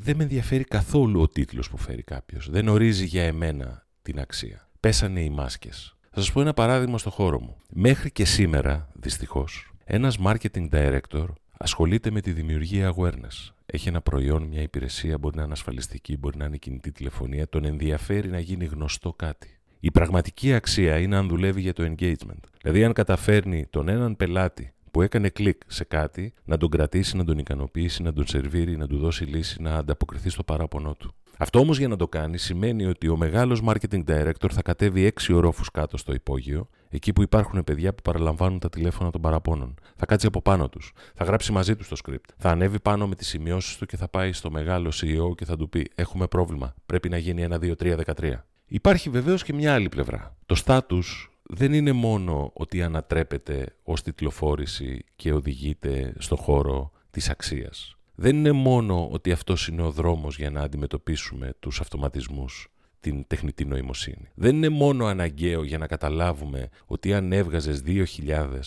Δεν 0.00 0.16
με 0.16 0.22
ενδιαφέρει 0.22 0.64
καθόλου 0.64 1.20
ο 1.20 1.28
τίτλος 1.28 1.70
που 1.70 1.76
φέρει 1.76 2.02
κάποιος. 2.02 2.50
Δεν 2.50 2.68
ορίζει 2.68 3.04
για 3.04 3.22
εμένα 3.22 3.86
την 4.02 4.20
αξία. 4.20 4.68
Πέσανε 4.80 5.20
οι 5.20 5.30
μάσκες. 5.30 5.96
Θα 6.10 6.20
σας 6.20 6.32
πω 6.32 6.40
ένα 6.40 6.54
παράδειγμα 6.54 6.98
στο 6.98 7.10
χώρο 7.10 7.40
μου. 7.40 7.56
Μέχρι 7.70 8.10
και 8.10 8.24
σήμερα, 8.24 8.88
δυστυχώς, 8.94 9.72
ένας 9.84 10.18
marketing 10.24 10.68
director 10.70 11.26
ασχολείται 11.58 12.10
με 12.10 12.20
τη 12.20 12.32
δημιουργία 12.32 12.94
awareness 12.96 13.52
έχει 13.72 13.88
ένα 13.88 14.00
προϊόν, 14.00 14.42
μια 14.42 14.62
υπηρεσία, 14.62 15.18
μπορεί 15.18 15.36
να 15.36 15.42
είναι 15.42 15.52
ασφαλιστική, 15.52 16.16
μπορεί 16.16 16.36
να 16.36 16.44
είναι 16.44 16.56
κινητή 16.56 16.92
τηλεφωνία, 16.92 17.48
τον 17.48 17.64
ενδιαφέρει 17.64 18.28
να 18.28 18.38
γίνει 18.38 18.64
γνωστό 18.64 19.12
κάτι. 19.12 19.58
Η 19.80 19.90
πραγματική 19.90 20.54
αξία 20.54 20.98
είναι 20.98 21.16
αν 21.16 21.28
δουλεύει 21.28 21.60
για 21.60 21.72
το 21.72 21.94
engagement. 21.94 22.40
Δηλαδή, 22.62 22.84
αν 22.84 22.92
καταφέρνει 22.92 23.66
τον 23.70 23.88
έναν 23.88 24.16
πελάτη 24.16 24.72
που 24.90 25.02
έκανε 25.02 25.28
κλικ 25.28 25.60
σε 25.66 25.84
κάτι 25.84 26.32
να 26.44 26.56
τον 26.56 26.68
κρατήσει, 26.68 27.16
να 27.16 27.24
τον 27.24 27.38
ικανοποιήσει, 27.38 28.02
να 28.02 28.12
τον 28.12 28.26
σερβίρει, 28.26 28.76
να 28.76 28.86
του 28.86 28.98
δώσει 28.98 29.24
λύση, 29.24 29.62
να 29.62 29.74
ανταποκριθεί 29.74 30.30
στο 30.30 30.42
παράπονό 30.42 30.94
του. 30.94 31.14
Αυτό 31.40 31.58
όμως 31.58 31.78
για 31.78 31.88
να 31.88 31.96
το 31.96 32.08
κάνει 32.08 32.38
σημαίνει 32.38 32.84
ότι 32.84 33.08
ο 33.08 33.16
μεγάλος 33.16 33.62
marketing 33.66 34.04
director 34.04 34.50
θα 34.50 34.62
κατέβει 34.62 35.04
έξι 35.04 35.32
ορόφους 35.32 35.70
κάτω 35.70 35.96
στο 35.96 36.12
υπόγειο, 36.12 36.68
εκεί 36.88 37.12
που 37.12 37.22
υπάρχουν 37.22 37.64
παιδιά 37.64 37.94
που 37.94 38.02
παραλαμβάνουν 38.02 38.58
τα 38.58 38.68
τηλέφωνα 38.68 39.10
των 39.10 39.20
παραπώνων. 39.20 39.74
Θα 39.96 40.06
κάτσει 40.06 40.26
από 40.26 40.42
πάνω 40.42 40.68
τους. 40.68 40.92
Θα 41.14 41.24
γράψει 41.24 41.52
μαζί 41.52 41.76
τους 41.76 41.88
το 41.88 41.96
script. 42.04 42.34
Θα 42.36 42.50
ανέβει 42.50 42.80
πάνω 42.80 43.08
με 43.08 43.14
τις 43.14 43.28
σημειώσεις 43.28 43.76
του 43.76 43.86
και 43.86 43.96
θα 43.96 44.08
πάει 44.08 44.32
στο 44.32 44.50
μεγάλο 44.50 44.92
CEO 44.94 45.34
και 45.36 45.44
θα 45.44 45.56
του 45.56 45.68
πει: 45.68 45.90
Έχουμε 45.94 46.26
πρόβλημα. 46.26 46.74
Πρέπει 46.86 47.08
να 47.08 47.18
γίνει 47.18 47.42
ένα, 47.42 47.58
2, 47.62 47.72
3, 47.78 47.96
13. 48.16 48.32
Υπάρχει 48.66 49.10
βεβαίως 49.10 49.44
και 49.44 49.52
μια 49.52 49.74
άλλη 49.74 49.88
πλευρά. 49.88 50.36
Το 50.46 50.62
status 50.64 51.28
δεν 51.48 51.72
είναι 51.72 51.92
μόνο 51.92 52.50
ότι 52.54 52.82
ανατρέπεται 52.82 53.74
ως 53.82 54.02
τιτλοφόρηση 54.02 55.04
και 55.16 55.32
οδηγείται 55.32 56.14
στο 56.18 56.36
χώρο 56.36 56.90
της 57.10 57.30
αξίας 57.30 57.98
δεν 58.20 58.36
είναι 58.36 58.52
μόνο 58.52 59.08
ότι 59.10 59.32
αυτός 59.32 59.68
είναι 59.68 59.82
ο 59.82 59.90
δρόμος 59.90 60.36
για 60.36 60.50
να 60.50 60.60
αντιμετωπίσουμε 60.60 61.54
τους 61.60 61.80
αυτοματισμούς, 61.80 62.68
την 63.00 63.26
τεχνητή 63.26 63.64
νοημοσύνη. 63.64 64.28
Δεν 64.34 64.56
είναι 64.56 64.68
μόνο 64.68 65.06
αναγκαίο 65.06 65.64
για 65.64 65.78
να 65.78 65.86
καταλάβουμε 65.86 66.68
ότι 66.86 67.14
αν 67.14 67.32
έβγαζες 67.32 67.82
2.000 67.86 68.60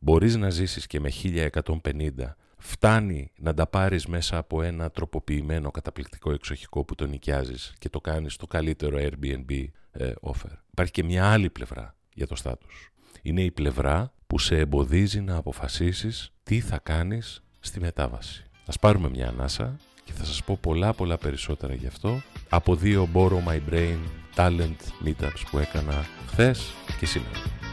μπορείς 0.00 0.36
να 0.36 0.50
ζήσεις 0.50 0.86
και 0.86 1.00
με 1.00 1.10
1.150 1.22 2.10
φτάνει 2.58 3.32
να 3.38 3.54
τα 3.54 3.66
πάρεις 3.66 4.06
μέσα 4.06 4.36
από 4.36 4.62
ένα 4.62 4.90
τροποποιημένο 4.90 5.70
καταπληκτικό 5.70 6.32
εξοχικό 6.32 6.84
που 6.84 6.94
το 6.94 7.06
νοικιάζεις 7.06 7.74
και 7.78 7.88
το 7.88 8.00
κάνεις 8.00 8.36
το 8.36 8.46
καλύτερο 8.46 8.98
Airbnb 9.00 9.64
ε, 9.90 10.12
offer. 10.20 10.52
Υπάρχει 10.70 10.92
και 10.92 11.04
μια 11.04 11.32
άλλη 11.32 11.50
πλευρά 11.50 11.95
για 12.16 12.26
το 12.26 12.34
στάτους. 12.34 12.90
Είναι 13.22 13.42
η 13.42 13.50
πλευρά 13.50 14.12
που 14.26 14.38
σε 14.38 14.58
εμποδίζει 14.58 15.20
να 15.20 15.36
αποφασίσεις 15.36 16.32
τι 16.42 16.60
θα 16.60 16.78
κάνεις 16.78 17.42
στη 17.60 17.80
μετάβαση. 17.80 18.44
Ας 18.66 18.78
πάρουμε 18.78 19.08
μια 19.08 19.28
ανάσα 19.28 19.76
και 20.04 20.12
θα 20.12 20.24
σας 20.24 20.44
πω 20.44 20.58
πολλά 20.60 20.92
πολλά 20.92 21.18
περισσότερα 21.18 21.74
γι' 21.74 21.86
αυτό 21.86 22.22
από 22.48 22.74
δύο 22.74 23.08
Borrow 23.14 23.44
My 23.48 23.60
Brain 23.70 23.98
Talent 24.34 25.04
Meetups 25.04 25.42
που 25.50 25.58
έκανα 25.58 26.06
χθες 26.26 26.74
και 26.98 27.06
σήμερα. 27.06 27.65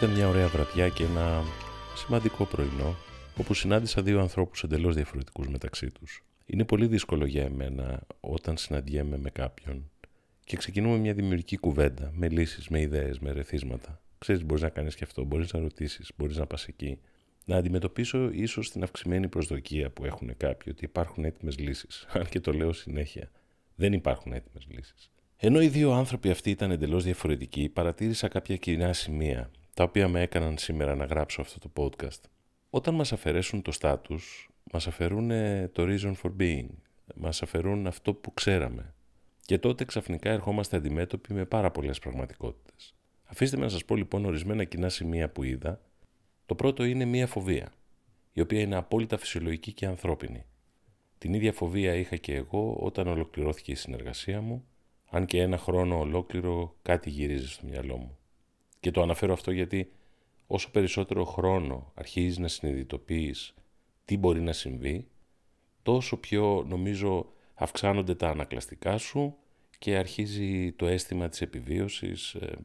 Ήταν 0.00 0.14
μια 0.14 0.28
ωραία 0.28 0.48
βραδιά 0.48 0.88
και 0.88 1.04
ένα 1.04 1.42
σημαντικό 1.94 2.44
πρωινό, 2.44 2.96
όπου 3.36 3.54
συνάντησα 3.54 4.02
δύο 4.02 4.20
ανθρώπους 4.20 4.62
εντελώς 4.62 4.94
διαφορετικούς 4.94 5.48
μεταξύ 5.48 5.90
τους. 5.90 6.24
Είναι 6.46 6.64
πολύ 6.64 6.86
δύσκολο 6.86 7.26
για 7.26 7.42
εμένα 7.42 8.00
όταν 8.20 8.56
συναντιέμαι 8.56 9.18
με 9.18 9.30
κάποιον 9.30 9.90
και 10.44 10.56
ξεκινούμε 10.56 10.96
μια 10.96 11.14
δημιουργική 11.14 11.56
κουβέντα 11.56 12.10
με 12.14 12.28
λύσεις, 12.28 12.68
με 12.68 12.80
ιδέες, 12.80 13.18
με 13.18 13.32
ρεθίσματα. 13.32 14.00
Ξέρεις, 14.18 14.44
μπορείς 14.44 14.62
να 14.62 14.68
κάνεις 14.68 14.94
και 14.94 15.04
αυτό, 15.04 15.24
μπορείς 15.24 15.52
να 15.52 15.60
ρωτήσεις, 15.60 16.10
μπορείς 16.16 16.36
να 16.36 16.46
πας 16.46 16.66
εκεί. 16.66 16.98
Να 17.44 17.56
αντιμετωπίσω 17.56 18.30
ίσως 18.32 18.70
την 18.70 18.82
αυξημένη 18.82 19.28
προσδοκία 19.28 19.90
που 19.90 20.04
έχουν 20.04 20.36
κάποιοι 20.36 20.72
ότι 20.76 20.84
υπάρχουν 20.84 21.24
έτοιμες 21.24 21.58
λύσεις, 21.58 22.06
αν 22.12 22.26
και 22.28 22.40
το 22.40 22.52
λέω 22.52 22.72
συνέχεια. 22.72 23.30
Δεν 23.74 23.92
υπάρχουν 23.92 24.32
έτοιμες 24.32 24.66
λύσεις. 24.68 25.10
Ενώ 25.36 25.62
οι 25.62 25.68
δύο 25.68 25.92
άνθρωποι 25.92 26.30
αυτοί 26.30 26.50
ήταν 26.50 26.70
εντελώς 26.70 27.04
διαφορετικοί, 27.04 27.68
παρατήρησα 27.68 28.28
κάποια 28.28 28.56
κοινά 28.56 28.92
σημεία 28.92 29.50
τα 29.80 29.86
οποία 29.86 30.08
με 30.08 30.20
έκαναν 30.20 30.58
σήμερα 30.58 30.94
να 30.94 31.04
γράψω 31.04 31.40
αυτό 31.40 31.58
το 31.58 31.70
podcast. 31.76 32.20
Όταν 32.70 32.94
μας 32.94 33.12
αφαιρέσουν 33.12 33.62
το 33.62 33.72
στάτους, 33.72 34.50
μας 34.72 34.86
αφαιρούν 34.86 35.28
το 35.72 35.82
reason 35.86 36.14
for 36.22 36.30
being, 36.40 36.68
μας 37.14 37.42
αφαιρούν 37.42 37.86
αυτό 37.86 38.14
που 38.14 38.34
ξέραμε. 38.34 38.94
Και 39.40 39.58
τότε 39.58 39.84
ξαφνικά 39.84 40.30
ερχόμαστε 40.30 40.76
αντιμέτωποι 40.76 41.34
με 41.34 41.44
πάρα 41.44 41.70
πολλές 41.70 41.98
πραγματικότητες. 41.98 42.94
Αφήστε 43.24 43.56
με 43.56 43.62
να 43.62 43.68
σας 43.68 43.84
πω 43.84 43.96
λοιπόν 43.96 44.24
ορισμένα 44.24 44.64
κοινά 44.64 44.88
σημεία 44.88 45.30
που 45.30 45.42
είδα. 45.42 45.80
Το 46.46 46.54
πρώτο 46.54 46.84
είναι 46.84 47.04
μία 47.04 47.26
φοβία, 47.26 47.72
η 48.32 48.40
οποία 48.40 48.60
είναι 48.60 48.76
απόλυτα 48.76 49.18
φυσιολογική 49.18 49.72
και 49.72 49.86
ανθρώπινη. 49.86 50.44
Την 51.18 51.34
ίδια 51.34 51.52
φοβία 51.52 51.94
είχα 51.94 52.16
και 52.16 52.34
εγώ 52.34 52.76
όταν 52.80 53.06
ολοκληρώθηκε 53.06 53.72
η 53.72 53.74
συνεργασία 53.74 54.40
μου, 54.40 54.64
αν 55.10 55.26
και 55.26 55.40
ένα 55.40 55.58
χρόνο 55.58 55.98
ολόκληρο 55.98 56.76
κάτι 56.82 57.10
γυρίζει 57.10 57.48
στο 57.48 57.66
μυαλό 57.66 57.96
μου. 57.96 58.14
Και 58.80 58.90
το 58.90 59.02
αναφέρω 59.02 59.32
αυτό 59.32 59.50
γιατί 59.50 59.92
όσο 60.46 60.70
περισσότερο 60.70 61.24
χρόνο 61.24 61.92
αρχίζεις 61.94 62.38
να 62.38 62.48
συνειδητοποιείς 62.48 63.54
τι 64.04 64.16
μπορεί 64.16 64.40
να 64.40 64.52
συμβεί, 64.52 65.08
τόσο 65.82 66.16
πιο 66.16 66.64
νομίζω 66.68 67.32
αυξάνονται 67.54 68.14
τα 68.14 68.28
ανακλαστικά 68.28 68.98
σου 68.98 69.36
και 69.78 69.96
αρχίζει 69.96 70.72
το 70.72 70.86
αίσθημα 70.86 71.28
της 71.28 71.40
επιβίωσης, 71.40 72.34
ε, 72.34 72.58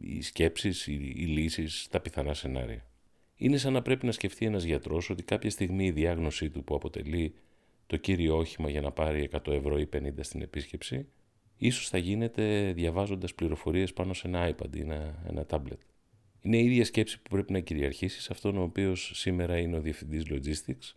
οι 0.00 0.22
σκέψεις, 0.22 0.86
οι, 0.86 1.12
οι 1.16 1.26
λύσεις, 1.26 1.88
τα 1.90 2.00
πιθανά 2.00 2.34
σενάρια. 2.34 2.86
Είναι 3.36 3.56
σαν 3.56 3.72
να 3.72 3.82
πρέπει 3.82 4.06
να 4.06 4.12
σκεφτεί 4.12 4.46
ένας 4.46 4.62
γιατρός 4.64 5.10
ότι 5.10 5.22
κάποια 5.22 5.50
στιγμή 5.50 5.84
η 5.86 5.90
διάγνωσή 5.90 6.50
του 6.50 6.64
που 6.64 6.74
αποτελεί 6.74 7.34
το 7.86 7.96
κύριο 7.96 8.36
όχημα 8.36 8.70
για 8.70 8.80
να 8.80 8.90
πάρει 8.90 9.28
100 9.32 9.52
ευρώ 9.52 9.78
ή 9.78 9.88
50 9.92 10.08
στην 10.20 10.42
επίσκεψη 10.42 11.06
ίσως 11.58 11.88
θα 11.88 11.98
γίνεται 11.98 12.72
διαβάζοντας 12.72 13.34
πληροφορίες 13.34 13.92
πάνω 13.92 14.14
σε 14.14 14.28
ένα 14.28 14.50
iPad 14.50 14.76
ή 14.76 14.80
ένα, 14.80 15.22
ένα 15.28 15.46
tablet. 15.50 15.78
Είναι 16.40 16.56
η 16.56 16.64
ίδια 16.64 16.84
σκέψη 16.84 17.22
που 17.22 17.30
πρέπει 17.30 17.52
να 17.52 17.60
κυριαρχήσει 17.60 18.20
σε 18.20 18.28
αυτόν 18.32 18.56
ο 18.58 18.62
οποίος 18.62 19.10
σήμερα 19.14 19.58
είναι 19.58 19.76
ο 19.76 19.80
διευθυντής 19.80 20.24
logistics 20.30 20.94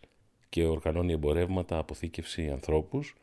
και 0.48 0.64
οργανώνει 0.64 1.12
εμπορεύματα, 1.12 1.78
αποθήκευση 1.78 2.50
ανθρώπους 2.50 3.14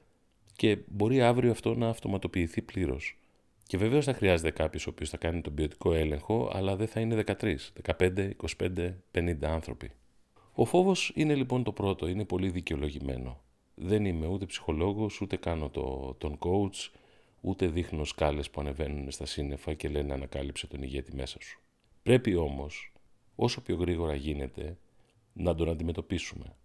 και 0.56 0.78
μπορεί 0.88 1.22
αύριο 1.22 1.52
αυτό 1.52 1.76
να 1.76 1.90
αυτοματοποιηθεί 1.90 2.62
πλήρως. 2.62 3.18
Και 3.64 3.78
βεβαίως 3.78 4.06
θα 4.06 4.14
χρειάζεται 4.14 4.52
κάποιος 4.52 4.88
ο 4.88 4.90
οποίος 4.90 5.10
θα 5.10 5.18
κάνει 5.18 5.42
τον 5.42 5.54
ποιοτικό 5.54 5.94
έλεγχο, 5.94 6.52
αλλά 6.54 6.76
δεν 6.76 6.88
θα 6.88 7.00
είναι 7.00 7.24
13, 7.26 7.56
15, 7.98 8.30
25, 8.58 8.94
50 9.12 9.36
άνθρωποι. 9.42 9.92
Ο 10.54 10.66
φόβος 10.66 11.12
είναι 11.16 11.36
λοιπόν 11.36 11.64
το 11.64 11.72
πρώτο, 11.72 12.08
είναι 12.08 12.26
πολύ 12.26 12.50
δικαιολογημένο. 12.50 13.42
Δεν 13.76 14.06
είμαι 14.06 14.28
ούτε 14.28 14.46
ψυχολόγος, 14.46 15.22
ούτε 15.22 15.36
κάνω 15.36 15.70
το, 15.70 16.16
τον 16.18 16.38
coach, 16.40 16.92
ούτε 17.42 17.68
δείχνω 17.68 18.04
σκάλες 18.04 18.50
που 18.50 18.62
ανεβαίνουν 18.62 19.12
στα 19.12 19.26
σύννεφα 19.26 19.74
και 19.74 19.90
λένε 19.90 20.14
ανακάλυψε 20.14 20.68
τον 20.68 20.84
ηγέτη 20.84 21.16
μέσα 21.16 21.42
σου. 21.42 21.62
Πρέπει 22.04 22.36
όμως, 22.36 22.92
όσο 23.36 23.62
πιο 23.62 23.76
γρήγορα 23.76 24.16
γίνεται, 24.16 24.78
να 25.34 25.56
τον 25.56 25.70
αντιμετωπίσουμε. 25.70 26.56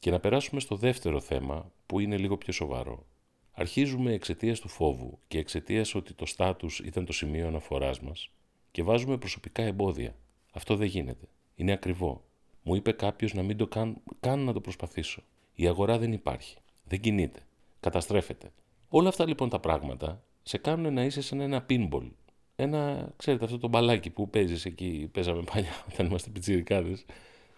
Και 0.00 0.10
να 0.10 0.20
περάσουμε 0.20 0.60
στο 0.60 0.76
δεύτερο 0.76 1.20
θέμα 1.20 1.72
που 1.86 2.00
είναι 2.00 2.16
λίγο 2.16 2.36
πιο 2.36 2.52
σοβαρό. 2.52 3.06
Αρχίζουμε 3.52 4.12
εξαιτίας 4.12 4.60
του 4.60 4.68
φόβου 4.68 5.18
και 5.28 5.38
εξαιτίας 5.38 5.94
ότι 5.94 6.14
το 6.14 6.26
στάτους 6.26 6.78
ήταν 6.78 7.04
το 7.04 7.12
σημείο 7.12 7.46
αναφοράς 7.46 8.00
μας 8.00 8.30
και 8.70 8.82
βάζουμε 8.82 9.18
προσωπικά 9.18 9.62
εμπόδια. 9.62 10.16
Αυτό 10.52 10.76
δεν 10.76 10.86
γίνεται. 10.86 11.28
Είναι 11.54 11.72
ακριβό. 11.72 12.24
Μου 12.62 12.74
είπε 12.74 12.92
κάποιος 12.92 13.34
να 13.34 13.42
μην 13.42 13.56
το 13.56 13.66
καν, 13.66 13.96
καν 14.20 14.40
να 14.40 14.52
το 14.52 14.60
προσπαθήσω. 14.60 15.22
Η 15.54 15.66
αγορά 15.66 15.98
δεν 15.98 16.12
υπάρχει. 16.12 16.56
Δεν 16.84 17.00
κινείται. 17.00 17.40
Καταστρέφεται. 17.80 18.52
Όλα 18.96 19.08
αυτά 19.08 19.26
λοιπόν 19.26 19.48
τα 19.48 19.60
πράγματα 19.60 20.22
σε 20.42 20.58
κάνουν 20.58 20.94
να 20.94 21.04
είσαι 21.04 21.22
σαν 21.22 21.40
ένα 21.40 21.66
pinball. 21.68 22.10
Ένα, 22.56 23.12
ξέρετε, 23.16 23.44
αυτό 23.44 23.58
το 23.58 23.68
μπαλάκι 23.68 24.10
που 24.10 24.30
παίζεις 24.30 24.64
εκεί, 24.64 25.08
παίζαμε 25.12 25.42
παλιά 25.52 25.84
όταν 25.92 26.06
είμαστε 26.06 26.30
πιτσιρικάδες, 26.30 27.04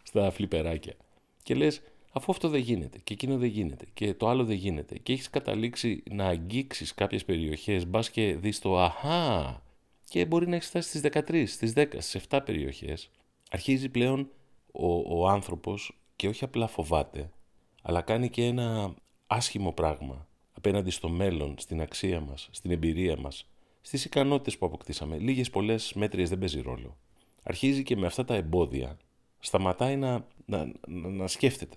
στα 0.03 0.31
φλιπεράκια. 0.31 0.95
Και 1.43 1.55
λες, 1.55 1.83
αφού 2.13 2.33
αυτό 2.33 2.49
δεν 2.49 2.61
γίνεται 2.61 2.99
και 2.99 3.13
εκείνο 3.13 3.39
δεν 3.39 3.49
γίνεται 3.49 3.87
και 3.95 4.15
το 4.15 4.29
άλλο 4.29 4.45
δεν 4.45 4.57
γίνεται 4.57 4.99
και 4.99 5.13
έχεις 5.13 5.31
καταλήξει 5.31 6.03
να 6.11 6.27
αγγίξεις 6.27 6.95
κάποιες 6.95 7.25
περιοχές, 7.25 7.87
μπας 7.87 8.11
και 8.11 8.37
δεις 8.37 8.59
το 8.59 8.79
αχά, 8.79 9.63
και 10.05 10.25
μπορεί 10.25 10.49
να 10.49 10.57
έχεις 10.57 10.69
φτάσει 10.69 10.89
στις 10.89 11.01
13, 11.01 11.47
στις 11.47 11.73
10, 11.77 11.87
στις 11.99 12.27
7 12.31 12.41
περιοχές, 12.45 13.11
αρχίζει 13.51 13.89
πλέον 13.89 14.31
ο, 14.73 15.21
ο 15.21 15.29
άνθρωπος 15.29 15.99
και 16.17 16.29
όχι 16.29 16.45
απλά 16.45 16.67
φοβάται, 16.67 17.31
αλλά 17.83 18.01
κάνει 18.01 18.31
και 18.31 18.45
ένα 18.45 18.95
άσχημο 19.27 19.73
πράγμα 19.73 20.26
απέναντι 20.67 20.91
στο 20.91 21.09
μέλλον, 21.09 21.55
στην 21.59 21.81
αξία 21.81 22.21
μας, 22.21 22.49
στην 22.51 22.71
εμπειρία 22.71 23.17
μας, 23.17 23.49
στις 23.81 24.05
ικανότητες 24.05 24.59
που 24.59 24.67
αποκτήσαμε. 24.67 25.19
Λίγες 25.19 25.51
πολλές 25.51 25.93
μέτριες 25.93 26.29
δεν 26.29 26.39
παίζει 26.39 26.61
ρόλο. 26.61 26.97
Αρχίζει 27.43 27.83
και 27.83 27.97
με 27.97 28.07
αυτά 28.07 28.25
τα 28.25 28.35
εμπόδια, 28.35 28.99
σταματάει 29.39 29.97
να, 29.97 30.27
να, 30.45 30.73
να, 30.89 31.09
να 31.09 31.27
σκέφτεται. 31.27 31.77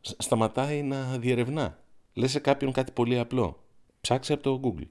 Σταματάει 0.00 0.82
να 0.82 1.18
διερευνά. 1.18 1.78
Λες 2.14 2.30
σε 2.30 2.38
κάποιον 2.38 2.72
κάτι 2.72 2.92
πολύ 2.92 3.18
απλό. 3.18 3.64
Ψάξε 4.00 4.32
από 4.32 4.42
το 4.42 4.60
Google. 4.64 4.88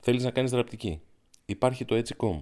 Θέλεις 0.00 0.24
να 0.24 0.30
κάνεις 0.30 0.50
δραπτική. 0.50 1.00
Υπάρχει 1.44 1.84
το 1.84 1.94
έτσι.com. 1.94 2.40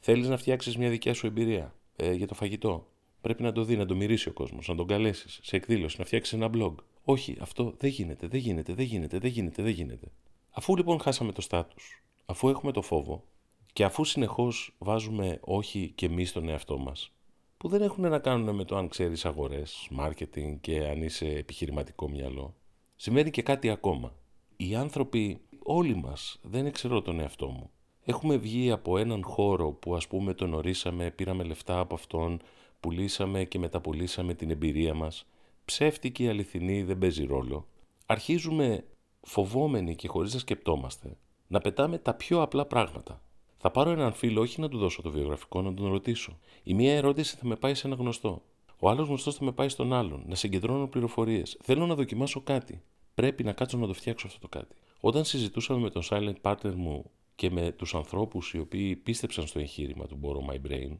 Θέλεις 0.00 0.28
να 0.28 0.36
φτιάξεις 0.36 0.76
μια 0.76 0.90
δικιά 0.90 1.14
σου 1.14 1.26
εμπειρία 1.26 1.74
ε, 1.96 2.12
για 2.12 2.26
το 2.26 2.34
φαγητό. 2.34 2.86
Πρέπει 3.20 3.42
να 3.42 3.52
το 3.52 3.64
δει, 3.64 3.76
να 3.76 3.86
το 3.86 3.94
μυρίσει 3.94 4.28
ο 4.28 4.32
κόσμος, 4.32 4.68
να 4.68 4.74
τον 4.74 4.86
καλέσεις 4.86 5.38
σε 5.42 5.56
εκδήλωση, 5.56 5.96
να 5.98 6.04
φτιάξεις 6.04 6.32
ένα 6.32 6.50
blog. 6.54 6.74
Όχι, 7.04 7.36
αυτό 7.40 7.74
δεν 7.78 7.90
γίνεται, 7.90 8.26
δεν 8.26 8.40
γίνεται, 8.40 8.74
δεν 8.74 8.84
γίνεται, 8.84 9.18
δεν 9.18 9.30
γίνεται, 9.30 9.62
δεν 9.62 9.72
γίνεται. 9.72 10.12
Αφού 10.50 10.76
λοιπόν 10.76 11.00
χάσαμε 11.00 11.32
το 11.32 11.40
στάτους, 11.40 12.02
αφού 12.24 12.48
έχουμε 12.48 12.72
το 12.72 12.82
φόβο 12.82 13.24
και 13.72 13.84
αφού 13.84 14.04
συνεχώς 14.04 14.74
βάζουμε 14.78 15.38
όχι 15.40 15.92
και 15.94 16.06
εμείς 16.06 16.28
στον 16.28 16.48
εαυτό 16.48 16.78
μας, 16.78 17.12
που 17.56 17.68
δεν 17.68 17.82
έχουν 17.82 18.08
να 18.08 18.18
κάνουν 18.18 18.54
με 18.54 18.64
το 18.64 18.76
αν 18.76 18.88
ξέρεις 18.88 19.24
αγορές, 19.24 19.90
marketing 19.98 20.56
και 20.60 20.86
αν 20.86 21.02
είσαι 21.02 21.26
επιχειρηματικό 21.26 22.08
μυαλό, 22.08 22.54
συμβαίνει 22.96 23.30
και 23.30 23.42
κάτι 23.42 23.70
ακόμα. 23.70 24.14
Οι 24.56 24.74
άνθρωποι, 24.74 25.40
όλοι 25.62 25.94
μας, 25.94 26.38
δεν 26.42 26.66
εξαιρώ 26.66 27.02
τον 27.02 27.20
εαυτό 27.20 27.48
μου, 27.48 27.70
έχουμε 28.04 28.36
βγει 28.36 28.70
από 28.70 28.98
έναν 28.98 29.24
χώρο 29.24 29.72
που 29.72 29.94
ας 29.94 30.06
πούμε 30.06 30.34
τον 30.34 30.54
ορίσαμε, 30.54 31.10
πήραμε 31.10 31.44
λεφτά 31.44 31.78
από 31.78 31.94
αυτόν, 31.94 32.40
πουλήσαμε 32.80 33.44
και 33.44 33.58
μεταπουλήσαμε 33.58 34.34
την 34.34 34.50
εμπειρία 34.50 34.94
μας, 34.94 35.26
ψεύτικη 35.64 36.28
αληθινή 36.28 36.82
δεν 36.82 36.98
παίζει 36.98 37.24
ρόλο, 37.24 37.66
αρχίζουμε 38.06 38.84
φοβόμενοι 39.20 39.96
και 39.96 40.08
χωρίς 40.08 40.32
να 40.32 40.38
σκεπτόμαστε 40.38 41.16
να 41.50 41.60
πετάμε 41.60 41.98
τα 41.98 42.14
πιο 42.14 42.42
απλά 42.42 42.66
πράγματα. 42.66 43.22
Θα 43.56 43.70
πάρω 43.70 43.90
έναν 43.90 44.12
φίλο, 44.12 44.40
όχι 44.40 44.60
να 44.60 44.68
του 44.68 44.78
δώσω 44.78 45.02
το 45.02 45.10
βιογραφικό, 45.10 45.62
να 45.62 45.74
τον 45.74 45.88
ρωτήσω. 45.88 46.38
Η 46.62 46.74
μία 46.74 46.94
ερώτηση 46.96 47.36
θα 47.36 47.46
με 47.46 47.56
πάει 47.56 47.74
σε 47.74 47.86
ένα 47.86 47.96
γνωστό. 47.96 48.42
Ο 48.78 48.90
άλλος 48.90 49.06
γνωστός 49.06 49.34
θα 49.34 49.44
με 49.44 49.52
πάει 49.52 49.68
στον 49.68 49.92
άλλον. 49.92 50.22
Να 50.26 50.34
συγκεντρώνω 50.34 50.86
πληροφορίες. 50.86 51.58
Θέλω 51.62 51.86
να 51.86 51.94
δοκιμάσω 51.94 52.40
κάτι. 52.40 52.82
Πρέπει 53.14 53.44
να 53.44 53.52
κάτσω 53.52 53.78
να 53.78 53.86
το 53.86 53.92
φτιάξω 53.92 54.26
αυτό 54.26 54.40
το 54.40 54.48
κάτι. 54.48 54.76
Όταν 55.00 55.24
συζητούσαμε 55.24 55.80
με 55.80 55.90
τον 55.90 56.02
silent 56.10 56.40
partner 56.42 56.74
μου 56.74 57.10
και 57.34 57.50
με 57.50 57.72
τους 57.72 57.94
ανθρώπους 57.94 58.52
οι 58.52 58.58
οποίοι 58.58 58.96
πίστεψαν 58.96 59.46
στο 59.46 59.58
εγχείρημα 59.58 60.06
του 60.06 60.20
Borrow 60.22 60.52
My 60.52 60.70
Brain, 60.70 60.96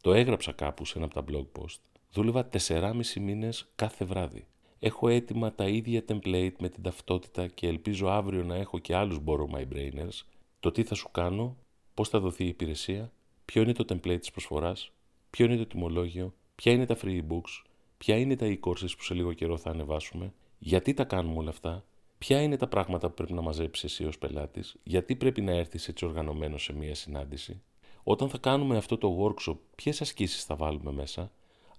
Το 0.00 0.12
έγραψα 0.12 0.52
κάπου 0.52 0.84
σε 0.84 0.98
ένα 0.98 1.06
από 1.06 1.14
τα 1.14 1.24
blog 1.30 1.60
post. 1.60 1.80
Δούλευα 2.12 2.48
4,5 2.68 2.92
μήνες 3.20 3.68
κάθε 3.74 4.04
βράδυ. 4.04 4.46
Έχω 4.78 5.08
έτοιμα 5.08 5.52
τα 5.54 5.68
ίδια 5.68 6.04
template 6.08 6.54
με 6.58 6.68
την 6.68 6.82
ταυτότητα 6.82 7.46
και 7.46 7.66
ελπίζω 7.66 8.08
αύριο 8.08 8.44
να 8.44 8.54
έχω 8.54 8.78
και 8.78 8.94
άλλους 8.94 9.18
borrow 9.26 9.46
my 9.54 9.64
brainers. 9.72 10.20
Το 10.60 10.70
τι 10.70 10.82
θα 10.82 10.94
σου 10.94 11.10
κάνω, 11.10 11.56
πώς 11.94 12.08
θα 12.08 12.20
δοθεί 12.20 12.44
η 12.44 12.48
υπηρεσία, 12.48 13.12
ποιο 13.44 13.62
είναι 13.62 13.72
το 13.72 13.84
template 13.88 14.18
της 14.20 14.30
προσφοράς, 14.30 14.92
ποιο 15.30 15.44
είναι 15.44 15.56
το 15.56 15.66
τιμολόγιο, 15.66 16.34
ποια 16.54 16.72
είναι 16.72 16.86
τα 16.86 16.96
free 17.02 17.20
books, 17.28 17.64
ποια 17.98 18.16
είναι 18.16 18.36
τα 18.36 18.46
e-courses 18.46 18.96
που 18.96 19.02
σε 19.02 19.14
λίγο 19.14 19.32
καιρό 19.32 19.56
θα 19.56 19.70
ανεβάσουμε, 19.70 20.32
γιατί 20.58 20.94
τα 20.94 21.04
κάνουμε 21.04 21.38
όλα 21.38 21.50
αυτά, 21.50 21.84
ποια 22.18 22.42
είναι 22.42 22.56
τα 22.56 22.68
πράγματα 22.68 23.08
που 23.08 23.14
πρέπει 23.14 23.32
να 23.32 23.40
μαζέψεις 23.40 23.84
εσύ 23.84 24.04
ως 24.04 24.18
πελάτης, 24.18 24.76
γιατί 24.82 25.16
πρέπει 25.16 25.40
να 25.40 25.52
έρθεις 25.52 25.88
έτσι 25.88 26.04
οργανωμένος 26.04 26.62
σε 26.62 26.72
μία 26.72 26.94
συνάντηση, 26.94 27.62
όταν 28.02 28.28
θα 28.28 28.38
κάνουμε 28.38 28.76
αυτό 28.76 28.98
το 28.98 29.24
workshop, 29.24 29.56
ποιες 29.74 30.00
ασκήσεις 30.00 30.44
θα 30.44 30.56
βάλουμε 30.56 30.92
μέσα, 30.92 31.32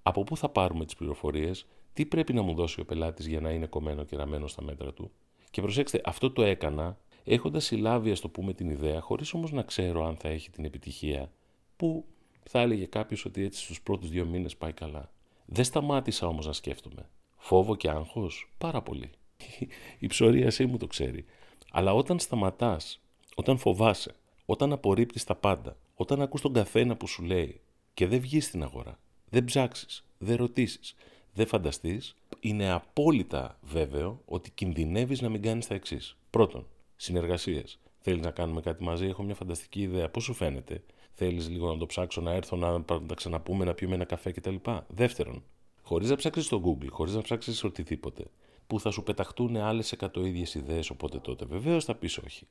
από 0.08 0.24
πού 0.24 0.38
θα 0.38 0.50
πάρουμε 0.50 0.86
τις 0.86 0.96
πληροφορίες, 0.96 1.68
τι 1.94 2.06
πρέπει 2.06 2.34
να 2.34 2.42
μου 2.42 2.54
δώσει 2.54 2.80
ο 2.80 2.86
πελάτης 2.86 3.28
για 3.28 3.42
να 3.42 3.50
είναι 3.50 3.66
κομμένο 3.66 4.04
και 4.04 4.16
ραμμένο 4.16 4.48
στα 4.48 4.62
μέτρα 4.62 4.94
του; 4.94 5.12
Και 5.52 5.62
προσέξτε, 5.62 6.02
αυτό 6.06 6.32
το 6.32 6.44
έκανα 6.44 6.98
έχοντας 7.24 7.66
συλλάβει, 7.66 8.12
ας 8.12 8.20
το 8.20 8.30
πούμε, 8.30 8.54
την 8.54 8.70
ιδέα, 8.70 9.02
χωρίς 9.02 9.34
όμως 9.34 9.52
να 9.52 9.62
ξέρω 9.62 10.06
αν 10.06 10.16
θα 10.16 10.30
έχει 10.30 10.50
την 10.50 10.66
επιτυχία 10.66 11.32
που 11.78 12.06
θα 12.44 12.60
έλεγε 12.60 12.86
κάποιος 12.86 13.26
ότι 13.26 13.44
έτσι 13.44 13.64
στους 13.64 13.82
πρώτους 13.82 14.10
δύο 14.10 14.26
μήνες 14.26 14.58
πάει 14.58 14.74
καλά. 14.74 15.12
Δεν 15.46 15.64
σταμάτησα 15.64 16.28
όμως 16.28 16.46
να 16.46 16.54
σκέφτομαι. 16.54 17.10
Φόβο 17.38 17.76
και 17.76 17.90
άγχος, 17.90 18.54
πάρα 18.58 18.82
πολύ. 18.82 19.12
Η 20.00 20.08
ψωρίασή 20.08 20.66
μου 20.66 20.78
το 20.78 20.88
ξέρει. 20.88 21.26
Αλλά 21.72 21.94
όταν 21.94 22.20
σταματάς, 22.20 23.02
όταν 23.36 23.58
φοβάσαι, 23.58 24.16
όταν 24.46 24.72
απορρίπτεις 24.72 25.24
τα 25.24 25.36
πάντα, 25.36 25.78
όταν 25.96 26.22
ακούς 26.22 26.42
τον 26.42 26.54
καθένα 26.54 26.96
που 26.96 27.08
σου 27.08 27.24
λέει 27.24 27.62
και 27.94 28.08
δεν 28.08 28.20
βγεις 28.20 28.46
στην 28.46 28.64
αγορά, 28.64 29.00
δεν 29.30 29.46
ψάξεις, 29.46 30.04
δεν 30.18 30.36
ρωτήσεις, 30.36 30.96
δεν 31.34 31.48
φανταστείς, 31.48 32.16
είναι 32.40 32.72
απόλυτα 32.72 33.58
βέβαιο 33.62 34.22
ότι 34.26 34.52
κινδυνεύεις 34.52 35.22
να 35.22 35.30
μην 35.30 35.42
κάνεις 35.42 35.68
τα 35.68 35.76
εξής. 35.76 36.18
Πρώτον, 36.30 36.68
συνεργασίες. 36.96 37.80
Θέλεις 38.00 38.22
να 38.22 38.32
κάνουμε 38.32 38.62
κάτι 38.62 38.84
μαζί, 38.84 39.06
έχω 39.06 39.24
μια 39.24 39.36
φανταστική 39.36 39.82
ιδέα. 39.82 40.10
Πώς 40.10 40.24
σου 40.24 40.34
φαίνεται, 40.34 40.84
Θέλεις 41.20 41.50
λίγο 41.50 41.72
να 41.72 41.78
το 41.78 41.86
ψάξω, 41.86 42.22
να 42.22 42.32
έρθω 42.32 42.56
να 42.56 42.84
τα 42.84 43.02
ξαναπούμε, 43.16 43.66
να 43.66 43.74
πιούμε 43.74 43.96
ένα 43.96 44.06
καφέ 44.06 44.32
κτλ. 44.32 44.56
Δεύτερον, 44.88 45.44
χωρίς 45.82 46.10
να 46.10 46.16
ψάξεις 46.16 46.46
στο 46.46 46.62
Google, 46.66 46.88
χωρίς 46.90 47.14
να 47.14 47.22
ψάξεις 47.22 47.64
οτιδήποτε, 47.64 48.26
που 48.68 48.80
θα 48.80 48.92
σου 48.92 49.04
πεταχτούν 49.04 49.58
άλλες 49.58 49.92
100 50.00 50.26
ίδιες 50.26 50.54
ιδέες, 50.54 50.90
οπότε 50.90 51.20
τότε 51.20 51.46
βεβαίως 51.46 51.86
θα 51.86 51.96
πεις 51.96 52.18
όχι. 52.18 52.48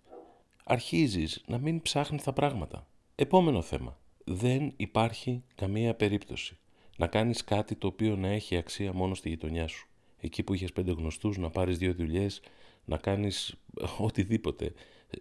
Αρχίζεις 0.65 1.45
να 1.47 1.59
μην 1.59 1.83
ψάχνεις 1.83 2.23
τα 2.23 2.33
πράγματα. 2.33 2.87
Επόμενο 3.15 3.63
θέμα. 3.63 3.99
Δεν 4.25 4.73
υπάρχει 4.77 5.43
καμία 5.55 5.95
περίπτωση 5.95 6.59
να 6.97 7.07
κάνεις 7.07 7.45
κάτι 7.45 7.75
το 7.75 7.87
οποίο 7.87 8.17
να 8.17 8.29
έχει 8.29 8.57
αξία 8.57 8.93
μόνο 8.93 9.15
στη 9.15 9.29
γειτονιά 9.29 9.67
σου. 9.67 9.89
Εκεί 10.21 10.43
που 10.43 10.55
είχες 10.55 10.73
πέντε 10.73 10.93
γνωστούς, 10.93 11.39
να 11.39 11.51
πάρεις 11.51 11.79
δύο 11.79 11.95
δουλειές, 11.95 12.41
να 12.85 12.97
κάνεις 12.97 13.55
οτιδήποτε 13.99 14.73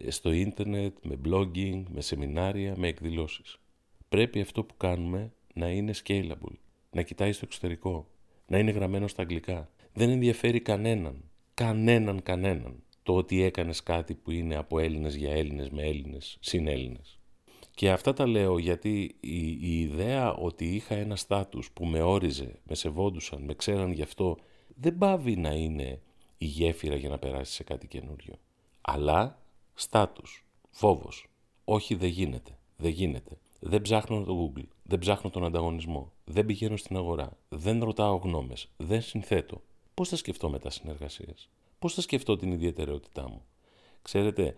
στο 0.08 0.32
ίντερνετ, 0.32 0.96
με 1.02 1.18
blogging, 1.24 1.82
με 1.88 2.00
σεμινάρια, 2.00 2.74
με 2.76 2.88
εκδηλώσεις. 2.88 3.58
Πρέπει 4.08 4.40
αυτό 4.40 4.64
που 4.64 4.76
κάνουμε 4.76 5.32
να 5.54 5.70
είναι 5.70 5.92
scalable, 6.04 6.56
να 6.90 7.02
κοιτάει 7.02 7.32
στο 7.32 7.44
εξωτερικό, 7.44 8.08
να 8.46 8.58
είναι 8.58 8.70
γραμμένο 8.70 9.06
στα 9.08 9.22
αγγλικά. 9.22 9.70
Δεν 9.92 10.10
ενδιαφέρει 10.10 10.60
κανέναν, 10.60 11.24
κανέναν 11.54 12.22
κανέναν, 12.22 12.82
το 13.02 13.14
ότι 13.14 13.42
έκανες 13.42 13.82
κάτι 13.82 14.14
που 14.14 14.30
είναι 14.30 14.56
από 14.56 14.78
Έλληνες 14.78 15.16
για 15.16 15.32
Έλληνες 15.32 15.70
με 15.70 15.82
Έλληνες, 15.82 16.36
συν 16.40 16.66
Έλληνες. 16.66 17.15
Και 17.76 17.90
αυτά 17.90 18.12
τα 18.12 18.26
λέω 18.26 18.58
γιατί 18.58 19.16
η, 19.20 19.46
η 19.48 19.80
ιδέα 19.80 20.34
ότι 20.34 20.74
είχα 20.74 20.94
ένα 20.94 21.16
στάτους 21.16 21.70
που 21.70 21.86
με 21.86 22.02
όριζε, 22.02 22.60
με 22.64 22.74
σεβόντουσαν, 22.74 23.42
με 23.42 23.54
ξέραν 23.54 23.92
γι' 23.92 24.02
αυτό, 24.02 24.36
δεν 24.74 24.98
πάβει 24.98 25.36
να 25.36 25.50
είναι 25.50 26.00
η 26.38 26.44
γέφυρα 26.44 26.96
για 26.96 27.08
να 27.08 27.18
περάσει 27.18 27.52
σε 27.52 27.62
κάτι 27.62 27.86
καινούριο. 27.86 28.34
Αλλά 28.80 29.40
Στάτους. 29.78 30.46
Φόβος. 30.70 31.26
Όχι 31.64 31.94
δεν 31.94 32.08
γίνεται. 32.08 32.58
Δεν 32.76 32.90
γίνεται. 32.90 33.38
Δεν 33.60 33.82
ψάχνω 33.82 34.24
το 34.24 34.52
Google. 34.54 34.66
Δεν 34.82 34.98
ψάχνω 34.98 35.30
τον 35.30 35.44
ανταγωνισμό. 35.44 36.12
Δεν 36.24 36.46
πηγαίνω 36.46 36.76
στην 36.76 36.96
αγορά. 36.96 37.38
Δεν 37.48 37.84
ρωτάω 37.84 38.16
γνώμες. 38.16 38.68
Δεν 38.76 39.02
συνθέτω. 39.02 39.62
Πώς 39.94 40.08
θα 40.08 40.16
σκεφτώ 40.16 40.48
μετά 40.48 40.70
συνεργασίες; 40.70 41.48
Πώς 41.78 41.94
θα 41.94 42.00
σκεφτώ 42.00 42.36
την 42.36 42.52
ιδιαιτερότητά 42.52 43.28
μου; 43.28 43.44
Ξέρετε, 44.02 44.56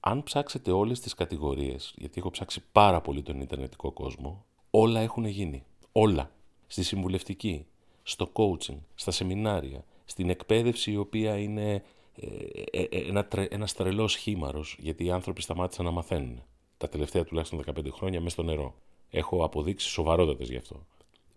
αν 0.00 0.22
ψάξετε 0.22 0.70
όλες 0.70 1.00
τις 1.00 1.14
κατηγορίες, 1.14 1.94
γιατί 1.96 2.18
έχω 2.18 2.30
ψάξει 2.30 2.62
πάρα 2.72 3.00
πολύ 3.00 3.22
τον 3.22 3.40
Ιντερνετικό 3.40 3.92
κόσμο, 3.92 4.44
όλα 4.70 5.00
έχουν 5.00 5.24
γίνει. 5.24 5.64
Όλα. 5.92 6.30
Στη 6.66 6.82
συμβουλευτική, 6.82 7.66
στο 8.02 8.30
coaching, 8.32 8.78
στα 8.94 9.10
σεμινάρια, 9.10 9.84
στην 10.04 10.30
εκπαίδευση 10.30 10.92
η 10.92 10.96
οποία 10.96 11.38
είναι 11.38 11.82
ε, 12.14 12.26
ε, 12.70 12.82
ε, 12.82 13.08
ένα, 13.08 13.24
τρε, 13.24 13.44
ένας 13.44 13.72
τρελός 13.72 14.16
χήμαρος, 14.16 14.76
γιατί 14.78 15.04
οι 15.04 15.10
άνθρωποι 15.10 15.42
σταμάτησαν 15.42 15.84
να 15.84 15.90
μαθαίνουν. 15.90 16.42
Τα 16.76 16.88
τελευταία 16.88 17.24
τουλάχιστον 17.24 17.64
15 17.66 17.90
χρόνια 17.92 18.18
μέσα 18.20 18.30
στο 18.30 18.42
νερό. 18.42 18.74
Έχω 19.10 19.44
αποδείξεις 19.44 19.90
σοβαρότατες 19.90 20.48
γι' 20.48 20.56
αυτό. 20.56 20.86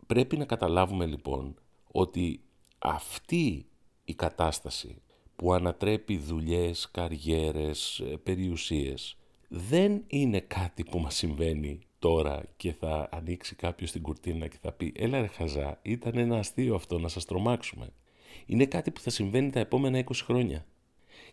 Πρέπει 0.07 0.37
να 0.37 0.45
καταλάβουμε 0.45 1.05
λοιπόν 1.05 1.55
ότι 1.91 2.41
αυτή 2.79 3.65
η 4.05 4.13
κατάσταση 4.13 5.01
που 5.41 5.53
ανατρέπει 5.53 6.17
δουλειές, 6.17 6.89
καριέρες, 6.91 8.03
περιουσίες 8.23 9.17
δεν 9.47 10.03
είναι 10.07 10.39
κάτι 10.39 10.83
που 10.83 10.99
μας 10.99 11.15
συμβαίνει 11.15 11.79
τώρα 11.99 12.43
και 12.57 12.73
θα 12.73 13.09
ανοίξει 13.11 13.55
κάποιος 13.55 13.91
την 13.91 14.01
κουρτίνα 14.01 14.47
και 14.47 14.57
θα 14.61 14.71
πει 14.71 14.93
«Έλα 14.95 15.21
ρε 15.21 15.27
χαζά, 15.27 15.79
ήταν 15.81 16.17
ένα 16.17 16.37
αστείο 16.37 16.75
αυτό 16.75 16.99
να 16.99 17.07
σας 17.07 17.25
τρομάξουμε». 17.25 17.93
Είναι 18.45 18.65
κάτι 18.65 18.91
που 18.91 18.99
θα 18.99 19.09
συμβαίνει 19.09 19.49
τα 19.49 19.59
επόμενα 19.59 19.99
20 19.99 20.03
χρόνια. 20.13 20.65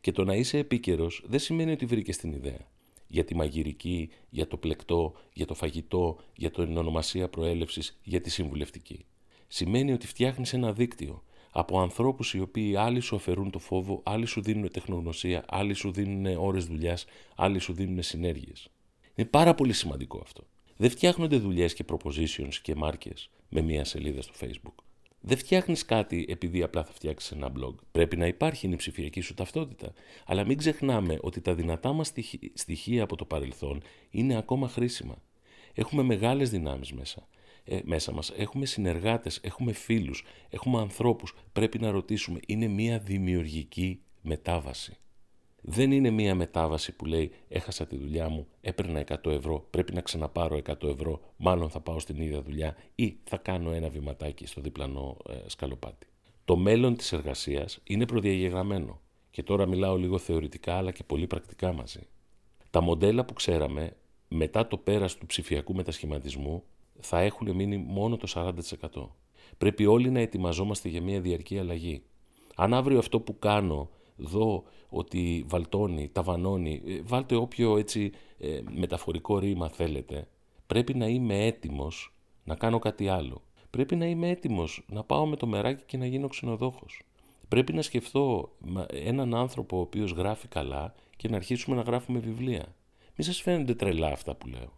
Και 0.01 0.13
το 0.13 0.25
να 0.25 0.35
είσαι 0.35 0.59
επίκαιρος 0.59 1.25
δεν 1.27 1.39
σημαίνει 1.39 1.73
ότι 1.73 1.87
βρήκες 1.87 2.17
την 2.17 2.33
ιδέα. 2.33 2.69
Για 3.07 3.25
τη 3.25 3.35
μαγειρική, 3.35 4.11
για 4.31 4.47
το 4.47 4.57
πλεκτό, 4.57 5.15
για 5.33 5.47
το 5.47 5.55
φαγητό, 5.55 6.19
για 6.37 6.51
την 6.51 6.77
ονομασία 6.77 7.29
προέλευσης, 7.29 7.99
για 8.03 8.21
τη 8.21 8.31
συμβουλευτική. 8.31 9.05
Σημαίνει 9.49 9.93
ότι 9.93 10.07
φτιάχνεις 10.07 10.53
ένα 10.53 10.73
δίκτυο 10.73 11.23
από 11.59 11.81
ανθρώπους 11.81 12.35
οι 12.35 12.41
οποίοι 12.41 12.77
άλλοι 12.77 13.01
σου 13.01 13.17
αφαιρούν 13.17 13.51
το 13.51 13.59
φόβο, 13.59 14.01
άλλοι 14.05 14.27
σου 14.27 14.41
δίνουν 14.41 14.71
τεχνογνωσία, 14.71 15.45
άλλοι 15.49 15.75
σου 15.75 15.93
δίνουν 15.93 16.37
ώρες 16.37 16.67
δουλειάς, 16.67 17.05
άλλοι 17.37 17.59
σου 17.59 17.73
δίνουν 17.73 18.03
συνέργειες. 18.03 18.69
Είναι 19.15 19.29
πάρα 19.29 19.55
πολύ 19.55 19.73
σημαντικό 19.73 20.21
αυτό. 20.23 20.47
Δεν 20.77 20.91
φτιάχνονται 20.91 21.37
δουλειές 21.37 21.75
και 21.75 21.85
propositions 21.89 22.55
και 22.63 22.75
μάρκες 22.75 23.31
με 23.49 23.61
μία 23.61 23.85
σελίδα 23.85 24.23
στο 24.23 24.33
Facebook. 24.41 24.75
Δεν 25.21 25.37
φτιάχνεις 25.37 25.85
κάτι 25.85 26.27
επειδή 26.29 26.63
απλά 26.63 26.85
θα 26.85 26.93
φτιάξεις 26.93 27.31
ένα 27.31 27.53
blog. 27.57 27.75
Πρέπει 27.93 28.17
να 28.17 28.27
υπάρχει 28.27 28.69
η 28.69 28.77
ψηφιακή 28.77 29.21
σου 29.21 29.35
ταυτότητα. 29.35 29.93
Αλλά 30.27 30.45
μην 30.45 30.59
ξεχνάμε 30.59 31.19
ότι 31.21 31.41
τα 31.41 31.55
δυνατά 31.55 31.93
μας 31.93 32.13
στοιχεία 32.55 33.03
από 33.03 33.17
το 33.17 33.25
παρελθόν 33.25 33.83
είναι 34.11 34.37
ακόμα 34.37 34.69
χρήσιμα. 34.69 35.23
Έχουμε 35.75 36.03
μεγάλες 36.03 36.51
δυνάμεις 36.51 36.93
μέσα. 36.93 37.29
Ε, 37.71 37.81
μέσα 37.85 38.13
μας. 38.13 38.31
Έχουμε 38.37 38.67
συνεργάτες, 38.67 39.39
έχουμε 39.43 39.73
φίλους, 39.73 40.25
έχουμε 40.49 40.81
ανθρώπους. 40.81 41.35
Πρέπει 41.53 41.79
να 41.79 41.91
ρωτήσουμε, 41.91 42.41
είναι 42.47 42.67
μια 42.67 42.99
δημιουργική 42.99 44.01
μετάβαση. 44.23 44.97
Δεν 45.61 45.93
είναι 45.93 46.11
μία 46.11 46.35
μετάβαση 46.35 46.93
που 46.93 47.05
λέει 47.05 47.31
έχασα 47.49 47.87
τη 47.87 47.97
δουλειά 47.97 48.29
μου, 48.29 48.47
έπαιρνα 48.61 49.01
100 49.01 49.31
ευρώ, 49.31 49.67
πρέπει 49.71 49.95
να 49.95 50.01
ξαναπάρω 50.01 50.57
100 50.57 50.89
ευρώ, 50.89 51.21
μάλλον 51.37 51.71
θα 51.71 51.81
πάω 51.81 51.99
στην 51.99 52.21
ίδια 52.21 52.43
δουλειά 52.43 52.77
ή 52.95 53.19
θα 53.25 53.37
κάνω 53.37 53.71
ένα 53.71 53.89
βηματάκι 53.89 54.47
στο 54.47 54.61
διπλανό 54.61 55.17
ε, 55.29 55.35
σκαλοπάτι. 55.47 56.07
Το 56.45 56.57
μέλλον 56.57 56.97
της 56.97 57.13
εργασίας 57.13 57.81
είναι 57.85 58.07
προδιαγεγραμμένο 58.07 59.01
και 59.31 59.43
τώρα 59.43 59.67
μιλάω 59.67 59.97
λίγο 59.97 60.19
θεωρητικά 60.19 60.77
αλλά 60.77 60.91
και 60.91 61.05
πολύ 61.05 61.27
πρακτικά 61.27 61.73
μαζί. 61.73 62.01
Τα 62.71 62.81
μοντέλα 62.81 63.25
που 63.25 63.33
ξέραμε 63.33 63.97
μετά 64.29 64.69
το 64.69 64.77
πέρας 64.77 65.17
του 65.17 65.27
ψηφιακού 65.27 65.75
μετασχηματισμού 65.75 66.65
θα 67.01 67.21
έχουν 67.21 67.55
μείνει 67.55 67.77
μόνο 67.77 68.17
το 68.17 68.27
40%. 68.35 69.09
Πρέπει 69.59 69.87
όλοι 69.87 70.11
να 70.11 70.21
ετοιμαζόμαστε 70.21 70.89
για 70.89 71.03
μια 71.03 71.21
διαρκή 71.21 71.59
αλλαγή. 71.59 72.03
Αν 72.57 72.75
αύριο 72.75 72.99
αυτό 72.99 73.21
που 73.21 73.39
κάνω 73.39 73.91
δω 74.17 74.65
ότι 74.89 75.45
βαλτώνει, 75.49 76.09
ταβανώνει, 76.09 76.83
ε, 76.87 77.01
βάλτε 77.03 77.35
όποιο 77.35 77.77
έτσι 77.77 78.13
ε, 78.39 78.61
μεταφορικό 78.71 79.39
ρήμα 79.39 79.69
θέλετε, 79.69 80.29
πρέπει 80.67 80.95
να 80.95 81.07
είμαι 81.07 81.47
έτοιμος 81.47 82.15
να 82.45 82.55
κάνω 82.55 82.79
κάτι 82.79 83.09
άλλο. 83.09 83.43
Πρέπει 83.71 83.97
να 83.97 84.07
είμαι 84.07 84.29
έτοιμος 84.29 84.85
να 84.89 85.05
πάω 85.05 85.27
με 85.27 85.37
το 85.37 85.47
μεράκι 85.47 85.83
και 85.87 85.97
να 85.97 86.07
γίνω 86.07 86.29
ξενοδόχος. 86.29 87.03
Πρέπει 87.49 87.73
να 87.73 87.83
σκεφτώ 87.83 88.53
έναν 88.89 89.35
άνθρωπο 89.35 89.77
ο 89.77 89.81
οποίος 89.81 90.13
γράφει 90.13 90.49
καλά 90.49 90.95
και 91.17 91.29
να 91.29 91.37
αρχίσουμε 91.37 91.77
να 91.77 91.83
γράφουμε 91.83 92.19
βιβλία. 92.19 92.75
Μη 93.17 93.25
σας 93.25 93.41
φαίνονται 93.41 93.75
τρελά 93.75 94.09
αυτά 94.09 94.35
που 94.35 94.47
λέω. 94.47 94.78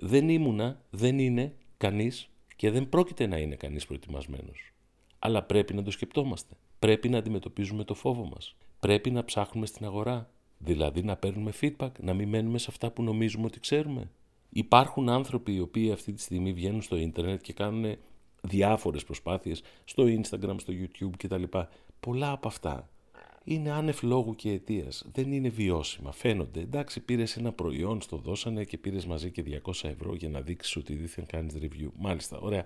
Δεν 0.00 0.28
ήμουνα, 0.28 0.80
δεν 0.90 1.18
είναι 1.18 1.54
κανείς 1.76 2.30
και 2.56 2.70
δεν 2.70 2.88
πρόκειται 2.88 3.26
να 3.26 3.36
είναι 3.36 3.56
κανείς 3.56 3.86
προετοιμασμένος. 3.86 4.72
Αλλά 5.18 5.42
πρέπει 5.42 5.74
να 5.74 5.82
το 5.82 5.90
σκεπτόμαστε. 5.90 6.54
Πρέπει 6.78 7.08
να 7.08 7.18
αντιμετωπίζουμε 7.18 7.84
το 7.84 7.94
φόβο 7.94 8.24
μας 8.24 8.56
πρέπει 8.80 9.10
να 9.10 9.24
ψάχνουμε 9.24 9.66
στην 9.66 9.86
αγορά. 9.86 10.30
Δηλαδή 10.58 11.02
να 11.02 11.16
παίρνουμε 11.16 11.52
feedback, 11.60 11.90
να 12.00 12.14
μην 12.14 12.28
μένουμε 12.28 12.58
σε 12.58 12.66
αυτά 12.68 12.90
που 12.90 13.02
νομίζουμε 13.02 13.44
ότι 13.44 13.60
ξέρουμε. 13.60 14.10
Υπάρχουν 14.48 15.08
άνθρωποι 15.08 15.54
οι 15.54 15.60
οποίοι 15.60 15.92
αυτή 15.92 16.12
τη 16.12 16.20
στιγμή 16.20 16.52
βγαίνουν 16.52 16.82
στο 16.82 16.96
ίντερνετ 16.96 17.40
και 17.40 17.52
κάνουν 17.52 17.96
διάφορες 18.42 19.04
προσπάθειες 19.04 19.62
στο 19.84 20.04
Instagram, 20.04 20.54
στο 20.56 20.72
YouTube 20.76 21.10
κτλ. 21.16 21.42
Πολλά 22.00 22.30
από 22.30 22.48
αυτά 22.48 22.88
είναι 23.54 23.70
άνευ 23.70 24.02
λόγου 24.02 24.34
και 24.34 24.50
αιτίας. 24.50 25.04
Δεν 25.12 25.32
είναι 25.32 25.48
βιώσιμα. 25.48 26.12
Φαίνονται. 26.12 26.60
Εντάξει, 26.60 27.00
πήρες 27.00 27.36
ένα 27.36 27.52
προϊόν, 27.52 28.00
στο 28.00 28.16
δώσανε 28.16 28.64
και 28.64 28.78
πήρες 28.78 29.06
μαζί 29.06 29.30
και 29.30 29.42
200 29.42 29.88
ευρώ 29.88 30.14
για 30.14 30.28
να 30.28 30.40
δείξεις 30.40 30.76
ότι 30.76 30.94
δίθεν 30.94 31.26
κάνεις 31.26 31.54
review. 31.62 31.88
Μάλιστα, 31.98 32.38
ωραία. 32.38 32.64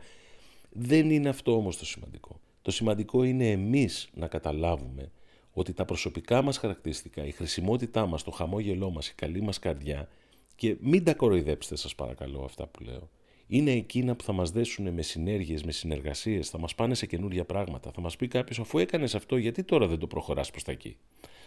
Δεν 0.71 1.11
είναι 1.11 1.29
αυτό 1.29 1.57
όμως 1.57 1.77
το 1.77 1.87
σημαντικό. 1.87 2.41
Το 2.63 2.71
σημαντικό 2.71 3.23
είναι 3.23 3.51
εμείς 3.51 4.09
να 4.15 4.27
καταλάβουμε 4.27 5.11
ότι 5.53 5.73
τα 5.73 5.85
προσωπικά 5.85 6.43
μας 6.43 6.57
χαρακτηριστικά, 6.59 7.27
η 7.27 7.31
χρησιμότητά 7.31 8.07
μας, 8.07 8.23
το 8.23 8.31
χαμόγελό 8.31 8.91
μας, 8.91 9.09
η 9.09 9.15
καλή 9.15 9.41
μας 9.41 9.59
καρδιά 9.59 10.09
και 10.57 10.77
μην 10.81 11.05
τα 11.05 11.15
κοροϊδέψετε 11.15 11.77
σας 11.77 11.95
παρακαλώ 11.95 12.45
αυτά 12.45 12.67
που 12.67 12.83
λέω 12.83 13.11
είναι 13.47 13.71
εκείνα 13.71 14.17
που 14.17 14.25
θα 14.25 14.33
μας 14.33 14.51
δέσουν 14.51 14.93
με 14.93 15.03
συνέργειες, 15.03 15.63
με 15.63 15.73
συνεργασίες, 15.73 16.49
θα 16.49 16.59
μας 16.59 16.75
πάνε 16.75 16.95
σε 16.95 17.07
καινούργια 17.07 17.45
πράγματα. 17.45 17.91
Θα 17.91 18.01
μας 18.01 18.17
πει 18.17 18.29
κάποιος, 18.29 18.59
αφού 18.59 18.79
έκανες 18.79 19.15
αυτό, 19.15 19.37
γιατί 19.37 19.65
τώρα 19.65 19.87
δεν 19.87 19.99
το 19.99 20.07
προχωράς 20.07 20.51
προς 20.51 20.63
τα 20.63 20.73
εκεί; 20.73 20.97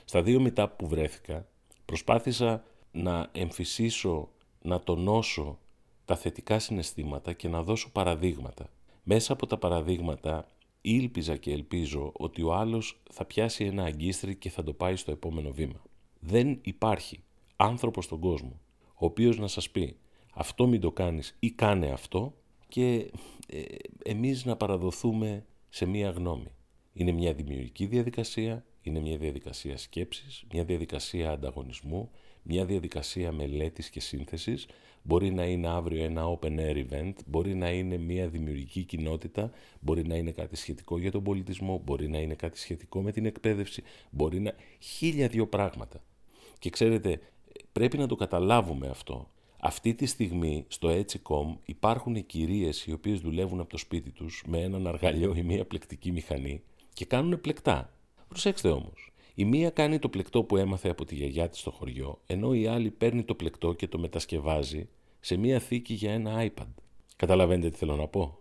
Στα 0.06 0.24
δύο 0.24 0.40
μετά 0.40 0.70
που 0.70 0.88
βρέθηκα, 0.88 1.48
προσπάθησα 1.86 2.64
να 2.92 3.30
εμφυσίσω, 3.32 4.30
να 4.62 4.80
τονώσω 4.80 5.60
τα 6.06 6.16
θετικά 6.16 6.60
συναισθήματα 6.60 7.34
και 7.34 7.48
να 7.48 7.64
δώσω 7.64 7.90
παραδείγματα. 7.92 8.70
Μέσα 9.04 9.34
από 9.34 9.48
τα 9.48 9.58
παραδείγματα 9.58 10.48
ήλπιζα 10.82 11.36
και 11.36 11.52
ελπίζω 11.52 12.12
ότι 12.14 12.42
ο 12.42 12.54
άλλος 12.54 13.02
θα 13.12 13.26
πιάσει 13.26 13.66
ένα 13.66 13.84
αγκίστρι 13.84 14.36
και 14.36 14.50
θα 14.50 14.64
το 14.64 14.74
πάει 14.74 14.96
στο 14.96 15.12
επόμενο 15.12 15.52
βήμα. 15.52 15.82
Δεν 16.20 16.60
υπάρχει 16.62 17.24
άνθρωπος 17.56 18.06
στον 18.06 18.20
κόσμο 18.20 18.60
ο 19.00 19.06
οποίος 19.06 19.38
να 19.38 19.48
σας 19.48 19.70
πει 19.70 19.98
αυτό 20.38 20.68
μην 20.68 20.82
το 20.82 20.92
κάνεις 20.92 21.36
ή 21.40 21.52
κάνε 21.52 21.92
αυτό 21.92 22.34
και 22.68 23.12
ε, 23.48 23.62
εμείς 24.04 24.46
να 24.46 24.56
παραδοθούμε 24.56 25.46
σε 25.70 25.86
μία 25.86 26.10
γνώμη. 26.10 26.52
Είναι 26.94 27.12
μια 27.12 27.34
δημιουργική 27.34 27.86
διαδικασία, 27.86 28.66
είναι 28.82 29.00
μια 29.00 29.18
διαδικασία 29.18 29.78
σκέψης, 29.78 30.44
μια 30.52 30.64
διαδικασία 30.64 31.32
ανταγωνισμού, 31.32 32.10
μια 32.44 32.66
διαδικασία 32.66 33.32
μελέτης 33.32 33.90
και 33.90 34.00
σύνθεσης. 34.00 34.68
Μπορεί 35.02 35.34
να 35.34 35.46
είναι 35.46 35.68
αύριο 35.68 36.04
ένα 36.04 36.24
open 36.40 36.60
air 36.60 36.86
event, 36.90 37.14
μπορεί 37.26 37.56
να 37.56 37.70
είναι 37.72 37.98
μια 37.98 38.28
δημιουργική 38.28 38.84
κοινότητα, 38.84 39.52
μπορεί 39.80 40.08
να 40.08 40.16
είναι 40.16 40.32
κάτι 40.32 40.56
σχετικό 40.56 40.98
για 40.98 41.12
τον 41.12 41.24
πολιτισμό, 41.24 41.82
μπορεί 41.86 42.10
να 42.10 42.18
είναι 42.18 42.36
κάτι 42.36 42.60
σχετικό 42.60 43.02
με 43.02 43.12
την 43.12 43.26
εκπαίδευση, 43.26 43.84
μπορεί 44.12 44.40
να... 44.40 44.54
χίλια 44.80 45.28
δύο 45.28 45.48
πράγματα. 45.48 46.04
Και 46.60 46.70
ξέρετε, 46.70 47.20
πρέπει 47.72 47.98
να 47.98 48.08
το 48.08 48.16
καταλάβουμε 48.16 48.88
αυτό 48.88 49.30
αυτή 49.60 49.94
τη 49.94 50.06
στιγμή 50.06 50.66
στο 50.68 50.90
Etsy.com 50.90 51.58
υπάρχουν 51.66 52.26
κυρίες 52.26 52.86
οι 52.86 52.92
οποίες 52.92 53.20
δουλεύουν 53.20 53.60
από 53.60 53.70
το 53.70 53.78
σπίτι 53.78 54.10
τους 54.10 54.44
με 54.48 54.62
έναν 54.62 54.88
αργαλιό 54.88 55.34
ή 55.36 55.44
μία 55.44 55.66
πλεκτική 55.66 56.12
μηχανή 56.12 56.62
και 56.94 57.06
κάνουν 57.06 57.42
πλεκτά. 57.42 57.94
Προσέξτε 58.28 58.70
όμως, 58.70 59.12
η 59.36 59.46
μία 59.46 59.70
κάνει 59.70 60.00
το 60.00 60.10
πλεκτό 60.10 60.44
που 60.44 60.58
έμαθε 60.58 60.90
από 60.90 61.06
τη 61.06 61.16
γιαγιά 61.16 61.50
της 61.50 61.60
στο 61.60 61.72
χωριό, 61.72 62.22
ενώ 62.26 62.54
η 62.54 62.68
άλλη 62.68 62.90
παίρνει 62.90 63.24
το 63.24 63.36
πλεκτό 63.36 63.74
και 63.74 63.88
το 63.88 64.00
μετασκευάζει 64.00 64.90
σε 65.20 65.38
μία 65.38 65.60
θήκη 65.60 65.94
για 65.94 66.14
ένα 66.14 66.52
iPad. 66.52 66.68
Καταλαβαίνετε 67.16 67.70
τι 67.70 67.78
θέλω 67.78 67.96
να 67.96 68.08
πω; 68.08 68.38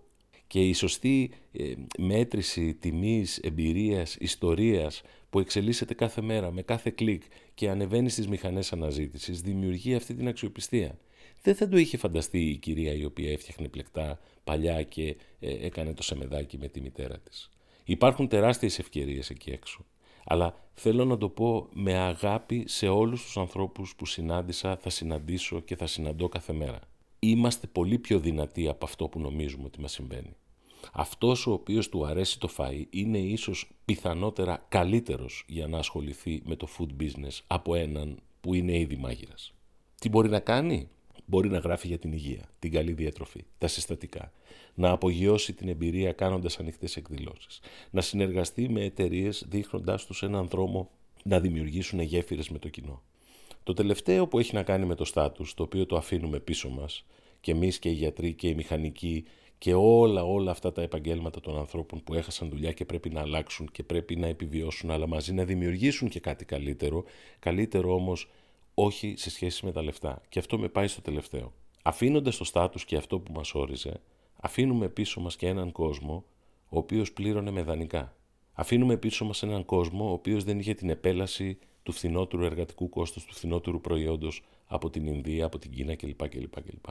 Και 0.46 0.68
η 0.68 0.72
σωστή 0.72 1.30
ε, 1.52 1.72
μέτρηση 1.98 2.74
τιμής, 2.74 3.38
εμπειρίας, 3.38 4.16
ιστορίας 4.20 5.02
που 5.30 5.40
εξελίσσεται 5.40 5.94
κάθε 5.94 6.20
μέρα 6.20 6.52
με 6.52 6.62
κάθε 6.62 6.90
κλικ 6.90 7.22
και 7.54 7.70
ανεβαίνει 7.70 8.08
στις 8.08 8.28
μηχανές 8.28 8.72
αναζήτησης 8.72 9.40
δημιουργεί 9.40 9.94
αυτή 9.94 10.14
την 10.14 10.28
αξιοπιστία 10.28 10.98
δεν 11.42 11.54
θα 11.54 11.68
το 11.68 11.76
είχε 11.76 11.96
φανταστεί 11.96 12.48
η 12.48 12.56
κυρία 12.56 12.92
η 12.92 13.04
οποία 13.04 13.32
έφτιαχνε 13.32 13.68
πλεκτά 13.68 14.18
παλιά 14.44 14.82
και 14.82 15.16
ε, 15.40 15.66
έκανε 15.66 15.94
το 15.94 16.02
σεμεδάκι 16.02 16.58
με 16.58 16.68
τη 16.68 16.80
μητέρα 16.80 17.18
της. 17.18 17.50
Υπάρχουν 17.84 18.28
τεράστιες 18.28 18.78
ευκαιρίες 18.78 19.30
εκεί 19.30 19.50
έξω. 19.50 19.84
Αλλά 20.24 20.54
θέλω 20.74 21.04
να 21.04 21.18
το 21.18 21.28
πω 21.28 21.68
με 21.72 21.94
αγάπη 21.94 22.64
σε 22.66 22.88
όλους 22.88 23.22
τους 23.22 23.36
ανθρώπους 23.36 23.94
που 23.96 24.06
συνάντησα, 24.06 24.76
θα 24.76 24.90
συναντήσω 24.90 25.60
και 25.60 25.76
θα 25.76 25.86
συναντώ 25.86 26.28
κάθε 26.28 26.52
μέρα. 26.52 26.80
Είμαστε 27.18 27.66
πολύ 27.66 27.98
πιο 27.98 28.18
δυνατοί 28.18 28.68
από 28.68 28.84
αυτό 28.84 29.08
που 29.08 29.20
νομίζουμε 29.20 29.64
ότι 29.64 29.80
μας 29.80 29.92
συμβαίνει. 29.92 30.36
Αυτός 30.92 31.46
ο 31.46 31.52
οποίος 31.52 31.88
του 31.88 32.06
αρέσει 32.06 32.38
το 32.40 32.48
φαΐ 32.56 32.84
είναι 32.90 33.18
ίσως 33.18 33.70
πιθανότερα 33.84 34.66
καλύτερος 34.68 35.44
για 35.48 35.66
να 35.66 35.78
ασχοληθεί 35.78 36.42
με 36.44 36.56
το 36.56 36.68
food 36.78 37.02
business 37.02 37.40
από 37.46 37.74
έναν 37.74 38.18
που 38.40 38.54
είναι 38.54 38.78
ήδη 38.78 38.96
μάγειρας. 38.96 39.54
Τι 40.00 40.08
μπορεί 40.08 40.28
να 40.28 40.40
κάνει; 40.40 40.88
Μπορεί 41.26 41.48
να 41.48 41.58
γράφει 41.58 41.86
για 41.86 41.98
την 41.98 42.12
υγεία, 42.12 42.48
την 42.58 42.72
καλή 42.72 42.92
διατροφή, 42.92 43.44
τα 43.58 43.66
συστατικά, 43.66 44.32
να 44.74 44.90
απογειώσει 44.90 45.52
την 45.52 45.68
εμπειρία 45.68 46.12
κάνοντας 46.12 46.58
ανοιχτές 46.58 46.96
εκδηλώσεις, 46.96 47.60
να 47.90 48.00
συνεργαστεί 48.00 48.68
με 48.68 48.84
εταιρείες 48.84 49.44
δείχνοντάς 49.48 50.06
τους 50.06 50.22
έναν 50.22 50.48
δρόμο 50.48 50.90
να 51.22 51.40
δημιουργήσουν 51.40 52.00
γέφυρες 52.00 52.48
με 52.48 52.58
το 52.58 52.68
κοινό. 52.68 53.02
Το 53.62 53.72
τελευταίο 53.72 54.26
που 54.26 54.38
έχει 54.38 54.54
να 54.54 54.62
κάνει 54.62 54.86
με 54.86 54.94
το 54.94 55.04
στάτους, 55.04 55.54
το 55.54 55.62
οποίο 55.62 55.86
το 55.86 55.96
αφήνουμε 55.96 56.38
πίσω 56.38 56.68
μας, 56.68 57.04
και 57.40 57.50
εμείς 57.50 57.78
και 57.78 57.88
οι 57.88 57.92
γιατροί 57.92 58.32
και 58.32 58.48
οι 58.48 58.54
μηχανικοί 58.54 59.24
και 59.58 59.74
όλα 59.74 60.24
όλα 60.24 60.50
αυτά 60.50 60.72
τα 60.72 60.82
επαγγέλματα 60.82 61.40
των 61.40 61.58
ανθρώπων 61.58 62.02
που 62.04 62.14
έχασαν 62.14 62.48
δουλειά 62.48 62.72
και 62.72 62.84
πρέπει 62.84 63.10
να 63.10 63.20
αλλάξουν 63.20 63.68
και 63.72 63.82
πρέπει 63.82 64.16
να 64.16 64.26
επιβιώσουν, 64.26 64.90
αλλά 64.90 65.06
μαζί 65.06 65.32
να 65.32 65.44
δημιουργήσουν 65.44 66.08
και 66.08 66.20
κάτι 66.20 66.44
καλύτερο, 66.44 67.04
καλύτερο 67.38 67.94
όμως 67.94 68.28
όχι 68.78 69.14
σε 69.16 69.30
σχέση 69.30 69.64
με 69.64 69.72
τα 69.72 69.82
λεφτά. 69.82 70.22
Και 70.28 70.38
αυτό 70.38 70.58
με 70.58 70.68
πάει 70.68 70.86
στο 70.86 71.00
τελευταίο. 71.00 71.52
Αφήνοντας 71.82 72.36
το 72.36 72.44
στάτους 72.44 72.84
και 72.84 72.96
αυτό 72.96 73.18
που 73.18 73.32
μας 73.32 73.54
όριζε, 73.54 74.00
αφήνουμε 74.36 74.88
πίσω 74.88 75.20
μας 75.20 75.36
και 75.36 75.46
έναν 75.46 75.72
κόσμο 75.72 76.24
ο 76.68 76.78
οποίος 76.78 77.12
πλήρωνε 77.12 77.50
με 77.50 77.62
δανεικά. 77.62 78.16
Αφήνουμε 78.52 78.96
πίσω 78.96 79.24
μας 79.24 79.42
έναν 79.42 79.64
κόσμο 79.64 80.08
ο 80.08 80.12
οποίος 80.12 80.44
δεν 80.44 80.58
είχε 80.58 80.74
την 80.74 80.90
επέλαση 80.90 81.58
του 81.82 81.92
φθηνότερου 81.92 82.44
εργατικού 82.44 82.88
κόστους, 82.88 83.24
του 83.24 83.34
φθηνότερου 83.34 83.80
προϊόντος 83.80 84.42
από 84.66 84.90
την 84.90 85.06
Ινδία, 85.06 85.44
από 85.44 85.58
την 85.58 85.70
Κίνα 85.70 85.94
κλπ. 85.94 86.28
κλπ, 86.28 86.60
κλπ. 86.60 86.86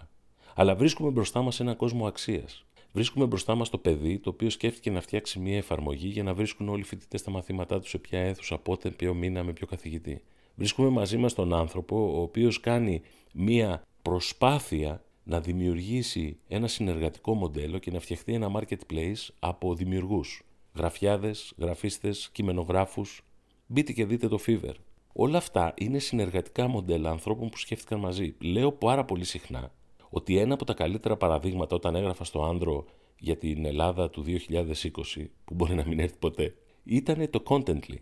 Αλλά 0.55 0.75
βρίσκουμε 0.75 1.09
μπροστά 1.09 1.41
μας 1.41 1.59
έναν 1.59 1.75
κόσμο 1.75 2.07
αξίας. 2.07 2.65
Βρίσκουμε 2.91 3.25
μπροστά 3.25 3.55
μας 3.55 3.69
το 3.69 3.77
παιδί 3.77 4.19
το 4.19 4.29
οποίο 4.29 4.49
σκέφτηκε 4.49 4.91
να 4.91 5.01
φτιάξει 5.01 5.39
μια 5.39 5.57
εφαρμογή 5.57 6.07
για 6.07 6.23
να 6.23 6.33
βρίσκουν 6.33 6.69
όλοι 6.69 6.81
οι 6.81 6.85
φοιτητές 6.85 7.23
τα 7.23 7.31
μαθήματά 7.31 7.79
του 7.79 7.87
σε 7.87 7.97
ποια 7.97 8.19
αίθουσα, 8.19 8.57
πότε, 8.57 8.89
ποιο 8.89 9.13
μήνα, 9.13 9.43
με 9.43 9.53
ποιο 9.53 9.67
καθηγητή. 9.67 10.21
Βρίσκουμε 10.55 10.89
μαζί 10.89 11.17
μας 11.17 11.33
τον 11.33 11.53
άνθρωπο 11.53 12.17
ο 12.17 12.21
οποίος 12.21 12.59
κάνει 12.59 13.01
μία 13.33 13.81
προσπάθεια 14.01 15.03
να 15.23 15.39
δημιουργήσει 15.39 16.37
ένα 16.47 16.67
συνεργατικό 16.67 17.33
μοντέλο 17.33 17.77
και 17.77 17.91
να 17.91 17.99
φτιαχτεί 17.99 18.33
ένα 18.33 18.51
marketplace 18.55 19.27
από 19.39 19.73
δημιουργούς, 19.75 20.43
γραφιάδες, 20.75 21.53
γραφίστες, 21.57 22.29
κειμενογράφους. 22.31 23.21
Μπείτε 23.67 23.91
και 23.91 24.05
δείτε 24.05 24.27
το 24.27 24.39
Fever. 24.47 24.73
Όλα 25.13 25.37
αυτά 25.37 25.73
είναι 25.77 25.99
συνεργατικά 25.99 26.67
μοντέλα 26.67 27.09
ανθρώπων 27.09 27.49
που 27.49 27.57
σκέφτηκαν 27.57 27.99
μαζί. 27.99 28.35
Λέω 28.39 28.71
πάρα 28.71 29.05
πολύ 29.05 29.23
συχνά 29.23 29.71
ότι 30.09 30.37
ένα 30.37 30.53
από 30.53 30.65
τα 30.65 30.73
καλύτερα 30.73 31.17
παραδείγματα 31.17 31.75
όταν 31.75 31.95
έγραφα 31.95 32.23
στο 32.23 32.43
Άντρο 32.43 32.85
για 33.19 33.37
την 33.37 33.65
Ελλάδα 33.65 34.09
του 34.09 34.23
2020, 34.27 35.25
που 35.45 35.53
μπορεί 35.53 35.75
να 35.75 35.85
μην 35.87 35.99
έρθει 35.99 36.17
ποτέ, 36.17 36.55
ήταν 36.83 37.29
το 37.29 37.43
Contently. 37.47 37.97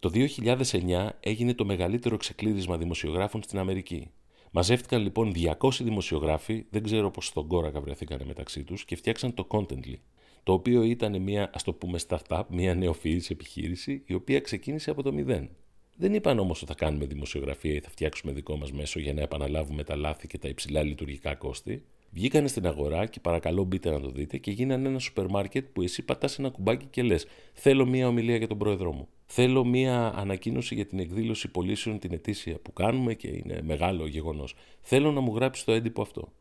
Το 0.00 0.10
2009 0.14 1.08
έγινε 1.20 1.54
το 1.54 1.64
μεγαλύτερο 1.64 2.16
ξεκλείδισμα 2.16 2.76
δημοσιογράφων 2.76 3.42
στην 3.42 3.58
Αμερική. 3.58 4.10
Μαζεύτηκαν 4.50 5.02
λοιπόν 5.02 5.32
200 5.60 5.70
δημοσιογράφοι, 5.80 6.64
δεν 6.70 6.82
ξέρω 6.82 7.10
πώς 7.10 7.26
στον 7.26 7.46
κόρακα 7.46 7.80
βρεθήκαν 7.80 8.22
μεταξύ 8.26 8.64
τους, 8.64 8.84
και 8.84 8.96
φτιάξαν 8.96 9.34
το 9.34 9.46
Contently, 9.50 9.94
το 10.42 10.52
οποίο 10.52 10.82
ήταν 10.82 11.22
μια, 11.22 11.50
ας 11.54 11.62
το 11.62 11.72
πούμε, 11.72 11.98
startup, 12.08 12.42
μια 12.48 12.74
νεοφυής 12.74 13.30
επιχείρηση, 13.30 14.02
η 14.06 14.14
οποία 14.14 14.40
ξεκίνησε 14.40 14.90
από 14.90 15.02
το 15.02 15.12
μηδέν. 15.12 15.50
Δεν 15.96 16.14
είπαν 16.14 16.38
όμως 16.38 16.62
ότι 16.62 16.72
θα 16.72 16.84
κάνουμε 16.84 17.06
δημοσιογραφία 17.06 17.74
ή 17.74 17.80
θα 17.80 17.90
φτιάξουμε 17.90 18.32
δικό 18.32 18.56
μας 18.56 18.72
μέσο 18.72 19.00
για 19.00 19.14
να 19.14 19.20
επαναλάβουμε 19.20 19.84
τα 19.84 19.96
λάθη 19.96 20.26
και 20.26 20.38
τα 20.38 20.48
υψηλά 20.48 20.82
λειτουργικά 20.82 21.34
κόστη. 21.34 21.84
Βγήκανε 22.10 22.48
στην 22.48 22.66
αγορά 22.66 23.06
και 23.06 23.20
παρακαλώ 23.20 23.64
μπείτε 23.64 23.90
να 23.90 24.00
το 24.00 24.10
δείτε 24.10 24.38
και 24.38 24.50
γίνανε 24.50 24.88
ένα 24.88 24.98
σούπερ 24.98 25.26
μάρκετ 25.26 25.66
που 25.72 25.82
εσύ 25.82 26.02
πατάς 26.02 26.38
ένα 26.38 26.50
κουμπάκι 26.50 26.86
και 26.86 27.02
λες: 27.02 27.26
Θέλω 27.52 27.86
μία 27.86 28.08
ομιλία 28.08 28.36
για 28.36 28.46
τον 28.46 28.58
πρόεδρό 28.58 28.92
μου. 28.92 29.08
Θέλω 29.30 29.64
μία 29.64 30.12
ανακοίνωση 30.16 30.74
για 30.74 30.86
την 30.86 30.98
εκδήλωση 30.98 31.48
πωλήσεων 31.48 31.98
την 31.98 32.12
ετήσια 32.12 32.58
που 32.58 32.72
κάνουμε 32.72 33.14
και 33.14 33.28
είναι 33.28 33.60
μεγάλο 33.62 34.06
γεγονός. 34.06 34.54
Θέλω 34.80 35.12
να 35.12 35.20
μου 35.20 35.34
γράψει 35.34 35.64
το 35.64 35.72
έντυπο 35.72 36.02
αυτό. 36.02 36.32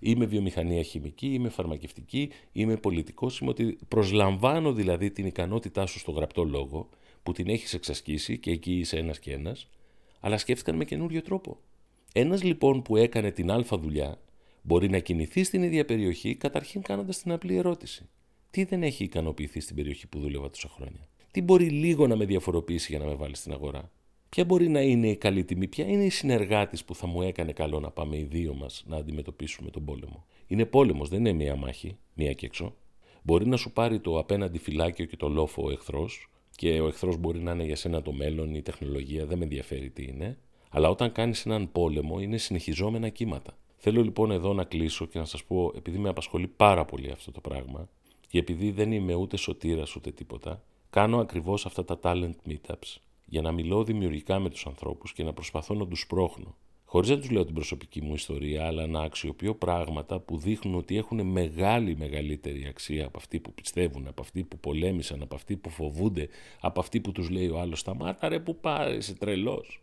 Είμαι 0.00 0.24
βιομηχανία 0.24 0.82
χημική, 0.82 1.26
είμαι 1.26 1.48
φαρμακευτική, 1.48 2.30
είμαι 2.52 2.76
πολιτικός. 2.76 3.38
Είμαι 3.38 3.50
ότι 3.50 3.78
προσλαμβάνω 3.88 4.72
δηλαδή 4.72 5.10
την 5.10 5.26
ικανότητά 5.26 5.86
σου 5.86 5.98
στο 5.98 6.10
γραπτό 6.10 6.44
λόγο 6.44 6.88
που 7.22 7.32
την 7.32 7.48
έχεις 7.48 7.74
εξασκήσει 7.74 8.38
και 8.38 8.50
εκεί 8.50 8.78
είσαι 8.78 8.96
ένας 8.96 9.18
και 9.18 9.32
ένας, 9.32 9.68
αλλά 10.20 10.38
σκέφτηκαν 10.38 10.76
με 10.76 10.84
καινούριο 10.84 11.22
τρόπο. 11.22 11.58
Ένας 12.12 12.42
λοιπόν 12.42 12.82
που 12.82 12.96
έκανε 12.96 13.30
την 13.30 13.50
Α 13.50 13.64
δουλειά 13.70 14.18
μπορεί 14.62 14.90
να 14.90 14.98
κινηθεί 14.98 15.44
στην 15.44 15.62
ίδια 15.62 15.84
περιοχή 15.84 16.34
καταρχήν 16.34 16.82
κάνοντας 16.82 17.18
την 17.18 17.32
απλή 17.32 17.56
ερώτηση. 17.56 18.08
Τι 18.50 18.64
δεν 18.64 18.82
έχει 18.82 19.04
ικανοποιηθεί 19.04 19.60
στην 19.60 19.76
περιοχή 19.76 20.06
που 20.06 20.18
δούλευα 20.18 20.50
τόσα 20.50 20.68
χρόνια; 20.68 21.08
Τι 21.34 21.42
μπορεί 21.42 21.68
λίγο 21.68 22.06
να 22.06 22.16
με 22.16 22.24
διαφοροποιήσει 22.24 22.86
για 22.90 23.04
να 23.04 23.10
με 23.10 23.14
βάλεις 23.14 23.38
στην 23.38 23.52
αγορά; 23.52 23.90
Ποια 24.28 24.44
μπορεί 24.44 24.68
να 24.68 24.80
είναι 24.80 25.08
η 25.08 25.16
καλή 25.16 25.44
τιμή, 25.44 25.66
ποια 25.66 25.86
είναι 25.86 26.04
η 26.04 26.10
συνεργάτης 26.10 26.84
που 26.84 26.94
θα 26.94 27.06
μου 27.06 27.22
έκανε 27.22 27.52
καλό 27.52 27.80
να 27.80 27.90
πάμε 27.90 28.16
οι 28.16 28.22
δύο 28.22 28.54
μας 28.54 28.84
να 28.86 28.96
αντιμετωπίσουμε 28.96 29.70
τον 29.70 29.84
πόλεμο; 29.84 30.26
Είναι 30.46 30.64
πόλεμος, 30.64 31.08
δεν 31.08 31.18
είναι 31.18 31.32
μία 31.32 31.56
μάχη, 31.56 31.96
μία 32.14 32.32
και 32.32 32.46
έξω. 32.46 32.74
Μπορεί 33.22 33.46
να 33.46 33.56
σου 33.56 33.72
πάρει 33.72 34.00
το 34.00 34.18
απέναντι 34.18 34.58
φυλάκιο 34.58 35.04
και 35.04 35.16
το 35.16 35.28
λόφο 35.28 35.62
ο 35.64 35.70
εχθρός, 35.70 36.30
και 36.56 36.80
ο 36.80 36.86
εχθρός 36.86 37.16
μπορεί 37.16 37.38
να 37.38 37.52
είναι 37.52 37.64
για 37.64 37.76
σένα 37.76 38.02
το 38.02 38.12
μέλλον, 38.12 38.54
η 38.54 38.62
τεχνολογία, 38.62 39.26
δεν 39.26 39.38
με 39.38 39.44
ενδιαφέρει 39.44 39.90
τι 39.90 40.02
είναι. 40.02 40.38
Αλλά 40.70 40.88
όταν 40.88 41.12
κάνεις 41.12 41.46
έναν 41.46 41.72
πόλεμο, 41.72 42.20
είναι 42.20 42.36
συνεχιζόμενα 42.36 43.08
κύματα. 43.08 43.58
Θέλω 43.76 44.02
λοιπόν 44.02 44.30
εδώ 44.30 44.52
να 44.52 44.64
κλείσω 44.64 45.06
και 45.06 45.18
να 45.18 45.24
σας 45.24 45.44
πω, 45.44 45.72
επειδή 45.76 45.98
με 45.98 46.08
απασχολεί 46.08 46.46
πάρα 46.46 46.84
πολύ 46.84 47.10
αυτό 47.10 47.32
το 47.32 47.40
πράγμα, 47.40 47.88
και 48.28 48.38
επειδή 48.38 48.70
δεν 48.70 48.92
είμαι 48.92 49.14
ούτε 49.14 49.36
σωτήρας 49.36 49.96
ούτε 49.96 50.10
τίποτα, 50.10 50.62
κάνω 50.94 51.18
ακριβώς 51.18 51.66
αυτά 51.66 51.84
τα 51.84 51.98
talent 52.02 52.34
meetups 52.48 52.96
για 53.24 53.42
να 53.42 53.52
μιλώ 53.52 53.84
δημιουργικά 53.84 54.38
με 54.38 54.50
τους 54.50 54.66
ανθρώπους 54.66 55.12
και 55.12 55.24
να 55.24 55.32
προσπαθώ 55.32 55.74
να 55.74 55.86
τους 55.86 56.06
πρόχνω. 56.06 56.56
Χωρίς 56.84 57.10
να 57.10 57.18
τους 57.18 57.30
λέω 57.30 57.44
την 57.44 57.54
προσωπική 57.54 58.02
μου 58.02 58.14
ιστορία, 58.14 58.66
αλλά 58.66 58.86
να 58.86 59.00
αξιοποιώ 59.00 59.54
πράγματα 59.54 60.20
που 60.20 60.38
δείχνουν 60.38 60.74
ότι 60.74 60.96
έχουν 60.96 61.26
μεγάλη 61.26 61.96
μεγαλύτερη 61.96 62.66
αξία 62.66 63.06
από 63.06 63.18
αυτοί 63.18 63.40
που 63.40 63.52
πιστεύουν, 63.52 64.06
από 64.06 64.22
αυτοί 64.22 64.44
που 64.44 64.58
πολέμησαν, 64.58 65.22
από 65.22 65.34
αυτοί 65.34 65.56
που 65.56 65.70
φοβούνται, 65.70 66.28
από 66.60 66.80
αυτοί 66.80 67.00
που 67.00 67.12
τους 67.12 67.30
λέει 67.30 67.48
ο 67.48 67.60
άλλος 67.60 67.78
Σταμάτα 67.80 68.28
ρε 68.28 68.40
που 68.40 68.56
πάρει, 68.60 68.96
είσαι 68.96 69.14
τρελός. 69.14 69.82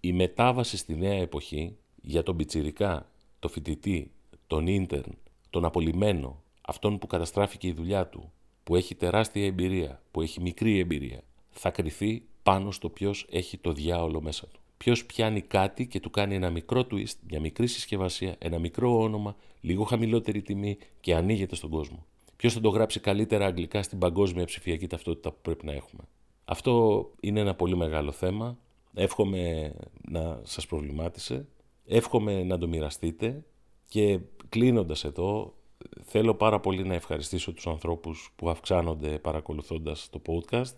Η 0.00 0.12
μετάβαση 0.12 0.76
στη 0.76 0.96
νέα 0.96 1.20
εποχή 1.20 1.76
για 2.02 2.22
τον 2.22 2.36
πιτσιρικά, 2.36 3.10
το 3.38 3.48
φοιτητή, 3.48 4.10
τον 4.46 4.66
ίντερν, 4.66 5.18
τον 5.50 5.64
απολυμμένο, 5.64 6.42
αυτόν 6.62 6.98
που 6.98 7.06
καταστράφηκε 7.06 7.66
η 7.66 7.72
δουλειά 7.72 8.06
του, 8.06 8.32
που 8.64 8.76
έχει 8.76 8.94
τεράστια 8.94 9.46
εμπειρία, 9.46 10.02
που 10.10 10.20
έχει 10.20 10.40
μικρή 10.40 10.78
εμπειρία, 10.78 11.22
θα 11.50 11.70
κριθεί 11.70 12.22
πάνω 12.42 12.70
στο 12.70 12.88
ποιος 12.88 13.26
έχει 13.30 13.58
το 13.58 13.72
διάολο 13.72 14.20
μέσα 14.20 14.46
του. 14.46 14.60
Ποιος 14.76 15.06
πιάνει 15.06 15.40
κάτι 15.40 15.86
και 15.86 16.00
του 16.00 16.10
κάνει 16.10 16.34
ένα 16.34 16.50
μικρό 16.50 16.86
twist, 16.90 17.14
μια 17.28 17.40
μικρή 17.40 17.66
συσκευασία, 17.66 18.34
ένα 18.38 18.58
μικρό 18.58 19.00
όνομα, 19.00 19.36
λίγο 19.60 19.84
χαμηλότερη 19.84 20.42
τιμή 20.42 20.78
και 21.00 21.14
ανοίγεται 21.14 21.54
στον 21.54 21.70
κόσμο. 21.70 22.06
Ποιος 22.36 22.54
θα 22.54 22.60
το 22.60 22.68
γράψει 22.68 23.00
καλύτερα 23.00 23.46
αγγλικά 23.46 23.82
στην 23.82 23.98
παγκόσμια 23.98 24.44
ψηφιακή 24.44 24.86
ταυτότητα 24.86 25.30
που 25.30 25.38
πρέπει 25.42 25.66
να 25.66 25.72
έχουμε. 25.72 26.02
Αυτό 26.44 27.10
είναι 27.20 27.40
ένα 27.40 27.54
πολύ 27.54 27.76
μεγάλο 27.76 28.12
θέμα. 28.12 28.58
Εύχομαι 28.94 29.74
να 30.08 30.40
σας 30.42 30.66
προβλημάτισε. 30.66 31.46
Εύχομαι 31.86 32.42
να 32.42 32.58
το 32.58 32.68
μοιραστείτε. 32.68 33.44
Και 33.86 34.18
κλείνοντας 34.48 35.04
εδώ, 35.04 35.54
θέλω 36.02 36.34
πάρα 36.34 36.60
πολύ 36.60 36.84
να 36.84 36.94
ευχαριστήσω 36.94 37.52
τους 37.52 37.66
ανθρώπους 37.66 38.32
που 38.36 38.50
αυξάνονται 38.50 39.18
παρακολουθώντας 39.18 40.08
το 40.10 40.22
podcast. 40.26 40.74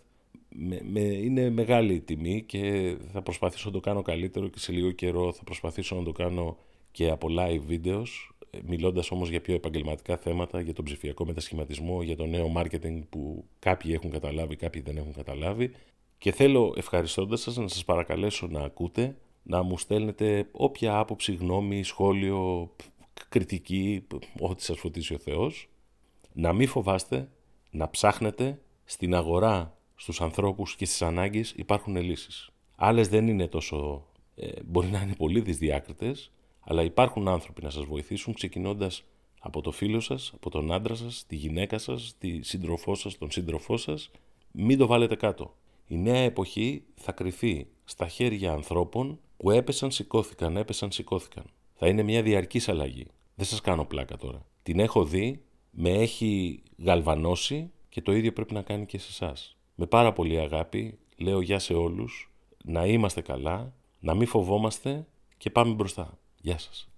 Με, 0.83 1.01
είναι 1.01 1.51
μεγάλη 1.51 2.01
τιμή 2.01 2.43
και 2.43 2.97
θα 3.12 3.23
προσπαθήσω 3.23 3.67
να 3.67 3.75
το 3.75 3.81
κάνω 3.81 4.03
καλύτερο 4.03 4.49
και 4.49 4.59
σε 4.59 4.73
λίγο 4.73 4.90
καιρό 4.90 5.33
θα 5.33 5.45
προσπαθήσω 5.45 5.97
να 5.97 6.03
το 6.03 6.12
κάνω 6.12 6.57
και 6.90 7.11
από 7.11 7.29
live 7.31 7.71
videos 7.71 8.35
μιλώντας 8.67 9.11
όμως 9.11 9.29
για 9.29 9.40
πιο 9.40 9.55
επαγγελματικά 9.55 10.17
θέματα, 10.17 10.61
για 10.61 10.73
τον 10.73 10.85
ψηφιακό 10.85 11.27
μετασχηματισμό, 11.27 12.03
για 12.03 12.17
το 12.17 12.27
νέο 12.27 12.53
marketing 12.57 13.03
που 13.11 13.45
κάποιοι 13.59 13.93
έχουν 13.95 14.11
καταλάβει, 14.11 14.57
κάποιοι 14.57 14.83
δεν 14.83 14.97
έχουν 14.97 15.12
καταλάβει. 15.12 15.71
Και 16.19 16.33
θέλω 16.33 16.75
ευχαριστώντας 16.77 17.40
σας 17.40 17.57
να 17.57 17.69
σας 17.69 17.85
παρακαλέσω 17.85 18.47
να 18.47 18.61
ακούτε, 18.61 19.17
να 19.43 19.62
μου 19.62 19.79
στέλνετε 19.79 20.49
όποια 20.53 20.99
άποψη, 20.99 21.35
γνώμη, 21.35 21.83
σχόλιο, 21.83 22.71
κριτική, 23.29 24.07
ό,τι 24.40 24.62
σας 24.62 24.79
φωτίσει 24.79 25.14
ο 25.14 25.18
Θεός, 25.18 25.68
να 26.33 26.53
μην 26.53 26.68
φοβάστε, 26.68 27.29
να 27.70 27.90
ψάχνετε 27.90 28.61
στην 28.85 29.14
αγορά 29.14 29.77
στους 29.96 30.20
ανθρώπους 30.20 30.77
και 30.77 30.87
στις 30.87 31.03
ανάγκες 31.03 31.53
υπάρχουν 31.57 31.96
λύσεις. 31.96 32.50
Άλλες 32.77 33.09
δεν 33.09 33.29
είναι 33.29 33.48
τόσο, 33.48 34.07
ε, 34.35 34.50
μπορεί 34.64 34.88
να 34.88 35.00
είναι 35.00 35.14
πολύ 35.14 35.40
δυσδιάκριτες, 35.40 36.31
αλλά 36.61 36.83
υπάρχουν 36.83 37.29
άνθρωποι 37.29 37.62
να 37.62 37.70
σας 37.70 37.85
βοηθήσουν 37.85 38.35
ξεκινώντας 38.35 39.05
από 39.40 39.61
το 39.61 39.70
φίλο 39.70 40.00
σας, 40.00 40.33
από 40.35 40.50
τον 40.50 40.72
άντρα 40.72 40.94
σας, 40.94 41.24
τη 41.27 41.37
γυναίκα 41.37 41.79
σας, 41.79 42.14
τη 42.18 42.42
σύντροφό 42.42 42.94
σας, 42.94 43.18
τον 43.18 43.31
σύντροφό 43.31 43.77
σας. 43.77 44.11
Μην 44.50 44.79
το 44.79 44.87
βάλετε 44.87 45.16
κάτω. 45.16 45.55
Η 45.87 45.96
νέα 45.96 46.20
εποχή 46.20 46.85
θα 46.94 47.12
κρυθεί 47.12 47.66
στα 47.85 48.09
χέρια 48.09 48.53
ανθρώπων 48.53 49.18
που 49.37 49.50
έπεσαν, 49.50 49.90
σηκώθηκαν, 49.90 50.57
έπεσαν, 50.57 50.90
σηκώθηκαν. 50.90 51.44
Θα 51.75 51.89
είναι 51.89 52.03
μια 52.03 52.23
διαρκής 52.23 52.69
αλλαγή. 52.69 53.07
Δεν 53.35 53.47
σας 53.47 53.61
κάνω 53.61 53.85
πλάκα 53.85 54.17
τώρα. 54.17 54.47
Την 54.63 54.81
έχω 54.81 55.05
δει, 55.05 55.43
με 55.71 55.91
έχει 55.91 56.63
γαλβανώσει 56.79 57.71
και 57.89 58.03
το 58.03 58.13
ίδιο 58.13 58.33
πρέπει 58.33 58.55
να 58.55 58.63
κάνει 58.63 58.87
και 58.87 58.99
σε 58.99 59.09
εσάς. 59.11 59.57
Με 59.75 59.87
πάρα 59.87 60.13
πολύ 60.13 60.39
αγάπη 60.39 60.99
λέω 61.17 61.41
γεια 61.41 61.59
σε 61.59 61.75
όλους, 61.75 62.33
να 62.65 62.87
είμαστε 62.87 63.21
καλά, 63.21 63.73
να 64.01 64.15
μην 64.15 64.27
φοβόμαστε 64.27 65.07
και 65.37 65.51
πάμε 65.51 65.75
μπροστά. 65.75 66.19
Γεια 66.41 66.59
σας. 66.59 66.94